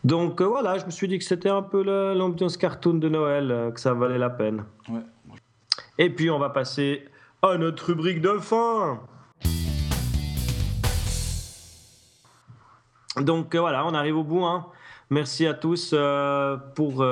[0.04, 1.82] Donc euh, voilà, je me suis dit que c'était un peu
[2.14, 4.66] l'ambiance cartoon de Noël, euh, que ça valait la peine.
[5.98, 7.06] Et puis on va passer
[7.42, 9.00] à notre rubrique de fin.
[13.22, 14.44] Donc euh, voilà, on arrive au bout.
[14.44, 14.66] Hein.
[15.10, 15.96] Merci à tous
[16.76, 17.06] pour,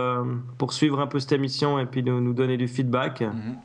[0.57, 3.21] pour suivre un peu cette émission et puis de nous donner du feedback.
[3.21, 3.57] Mhm.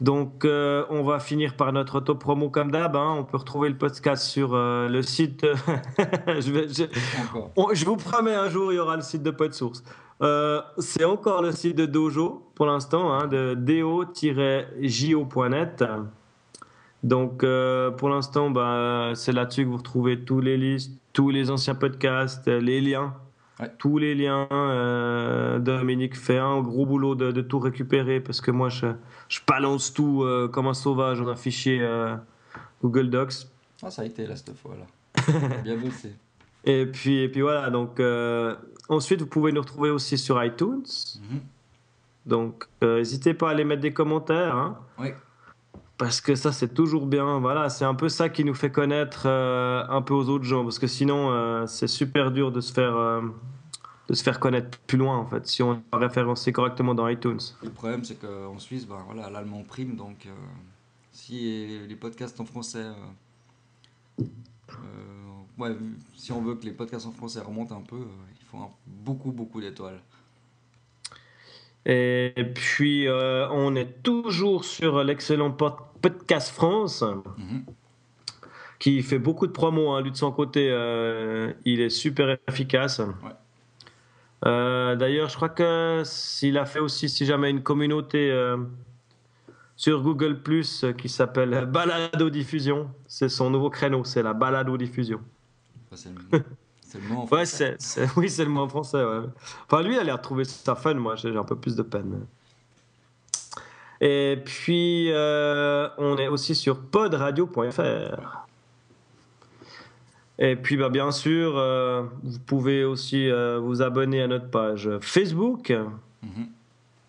[0.00, 2.96] Donc, euh, on va finir par notre auto-promo comme d'hab.
[2.96, 3.14] Hein.
[3.18, 5.46] On peut retrouver le podcast sur euh, le site.
[6.28, 9.82] je, vous promets, un jour, il y aura le site de PodSource.
[10.22, 14.24] Euh, c'est encore le site de Dojo pour l'instant, hein, de do-jo.net.
[17.02, 17.44] Donc,
[17.96, 22.48] pour l'instant, bah, c'est là-dessus que vous retrouvez tous les listes, tous les anciens podcasts,
[22.48, 23.14] les liens
[23.78, 24.48] tous les liens.
[24.50, 28.86] Euh, Dominique fait un gros boulot de, tout récupérer parce que moi, je,
[29.28, 32.14] je balance tout euh, comme un sauvage dans un fichier euh,
[32.82, 33.46] Google Docs.
[33.82, 35.58] Ah, ça a été là cette fois-là.
[35.64, 36.12] Bien bossé.
[36.64, 38.00] Et puis, et puis voilà, donc
[38.88, 40.82] ensuite, vous pouvez nous retrouver aussi sur iTunes.
[41.30, 41.40] Mhm.
[42.26, 44.56] Donc, n'hésitez pas à aller mettre des commentaires.
[44.56, 44.78] Hein.
[44.98, 45.10] Oui
[45.98, 47.38] parce que ça c'est toujours bien.
[47.38, 50.62] Voilà c'est un peu ça qui nous fait connaître euh, un peu aux autres gens.
[50.64, 53.22] Parce que sinon euh, c'est super dur de se faire euh,
[54.08, 57.40] de se faire connaître plus loin en fait si on est référencé correctement dans iTunes.
[57.62, 60.28] Le problème c'est qu'en Suisse ben, voilà l'allemand prime donc
[61.12, 62.86] si les podcasts en français
[65.58, 65.76] ouais,
[66.14, 68.06] si on veut que les podcasts en français remontent un peu
[68.38, 70.00] il faut beaucoup beaucoup d'étoiles
[71.88, 75.50] et puis, on est toujours sur l'excellent
[76.06, 77.64] Podcast France, mhm.
[78.78, 83.00] qui fait beaucoup de promos, hein, lui de son côté, euh, il est super efficace.
[84.44, 88.58] Euh, d'ailleurs, je crois que s'il a fait aussi, si jamais, une communauté euh,
[89.76, 92.90] sur Google Plus qui s'appelle Balado Diffusion.
[93.06, 95.20] C'est son nouveau créneau, c'est la Balado Diffusion.
[96.96, 97.76] c'est le, mot en français.
[98.16, 99.02] oui, c'est le mot en français.
[99.68, 100.94] Enfin, lui, il a retrouvé ça fun.
[100.94, 102.26] Moi, j'ai un peu plus de peine.
[104.00, 108.46] Et puis, euh, on est aussi sur podradio.fr.
[110.38, 114.90] Et puis, bah, bien sûr, euh, vous pouvez aussi euh, vous abonner à notre page
[115.00, 115.72] Facebook.
[116.22, 116.48] Mhm.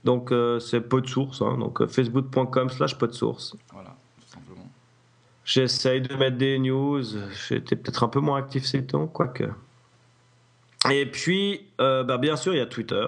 [0.03, 1.57] Donc c'est de source, hein.
[1.57, 3.57] donc facebook.com slash peu de source.
[3.73, 4.69] Voilà, tout simplement.
[5.43, 7.03] J'essaye de mettre des news.
[7.49, 9.49] J'étais peut-être un peu moins actif ces temps, quoique.
[10.91, 13.05] Et puis, euh, bah, bien sûr, il y a Twitter.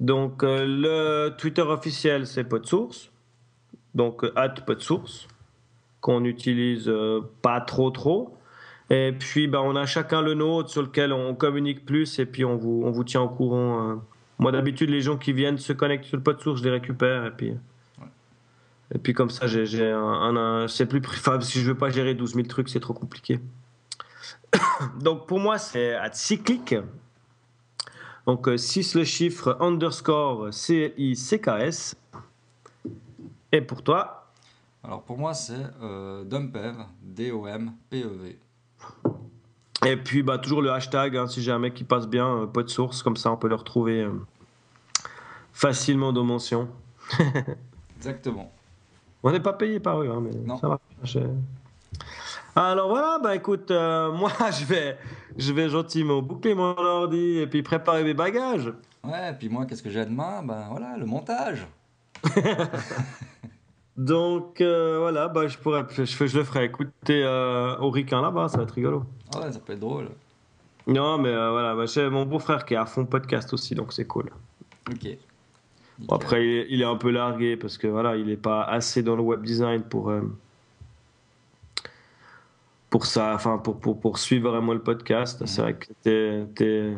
[0.00, 3.10] Donc, euh, le Twitter officiel, c'est pas de source.
[3.94, 5.26] Donc, euh, at pas de source,
[6.00, 8.36] qu'on utilise euh, pas trop trop.
[8.90, 12.44] Et puis, bah, on a chacun le nôtre sur lequel on communique plus et puis
[12.44, 13.90] on vous, on vous tient au courant.
[13.90, 13.94] euh.
[14.38, 17.26] Moi, d'habitude, les gens qui viennent se connecter sur le pod source, je les récupère
[17.26, 17.54] et puis.
[18.94, 21.76] Et puis comme ça, j'ai j'ai un, un- un- c'est plus, enfin, si je veux
[21.76, 23.40] pas gérer 12 000 trucs, c'est trop compliqué.
[25.00, 26.74] Donc pour moi, c'est à cyclique.
[28.26, 31.96] Donc 6 le chiffre underscore C-I-C-K-S.
[33.52, 34.26] Et pour toi,
[34.84, 38.38] Alors pour moi, c'est euh, Dumpev, D-O-M-P-E-V.
[39.86, 42.46] et puis bah, toujours le hashtag, hein, si j'ai un mec qui passe bien, euh,
[42.46, 44.12] pas de source, comme ça on peut le retrouver euh,
[45.52, 46.68] facilement dans mention.
[47.96, 48.52] Exactement.
[49.22, 50.58] On n'est pas payé par eux, hein, mais Non.
[50.58, 50.80] ça va.
[52.56, 54.96] Alors voilà, bah écoute, euh, moi je vais,
[55.36, 58.72] je vais gentiment boucler mon ordi et puis préparer mes bagages.
[59.04, 60.42] Ouais, et puis moi, qu'est-ce que j'ai demain?
[60.42, 61.66] Ben voilà, le montage.
[63.96, 68.48] Donc euh, voilà, bah je pourrais, je, je le ferai écouter euh, au ricain là-bas,
[68.48, 69.04] ça va être rigolo.
[69.34, 70.08] Ah ouais, ça peut être drôle.
[70.86, 73.92] Non, mais euh, voilà, bah, j'ai mon beau-frère qui est à fond podcast aussi, donc
[73.92, 74.30] c'est cool.
[74.90, 75.08] Ok.
[75.98, 78.62] Bon, après, il est, il est un peu largué parce que voilà, il n'est pas
[78.62, 80.12] assez dans le web design pour
[82.90, 85.44] pour ça, enfin pour, pour, pour suivre vraiment le podcast.
[85.46, 86.94] C'est vrai que t'es- t'es-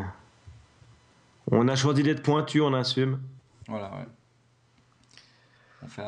[1.50, 3.20] on a choisi d'être pointu, on assume.
[3.68, 4.06] Voilà, ouais.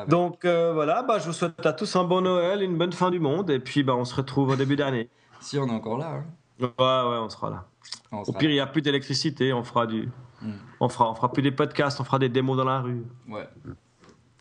[0.07, 3.09] Donc euh, voilà, bah, je vous souhaite à tous un bon Noël, une bonne fin
[3.09, 5.09] du monde, et puis bah, on se retrouve au début d'année.
[5.41, 6.23] Si on est encore là, hein.
[6.61, 7.65] Ouais, ouais, on sera là.
[8.13, 10.09] On Au sera pire, il n'y a plus d'électricité, on fera du,
[10.41, 10.51] Mm.
[10.79, 13.03] on fera, on fera plus des podcasts, on fera des démos dans la rue.
[13.27, 13.47] Ouais.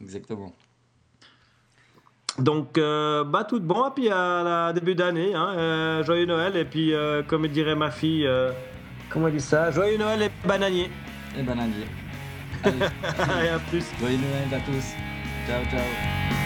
[0.00, 0.52] Exactement.
[2.38, 6.26] Donc, euh, bah, tout de bon, et puis à la début d'année, hein, euh, joyeux
[6.26, 8.28] Noël, et puis, euh, comme dirait ma fille,
[9.10, 10.90] comment elle dit ça Joyeux Noël et bananier.
[11.38, 11.86] Et bananier.
[12.64, 12.78] Allez,
[13.46, 13.84] et à plus.
[14.00, 14.94] joyeux Noël à tous.
[15.46, 16.41] Ciao, ciao.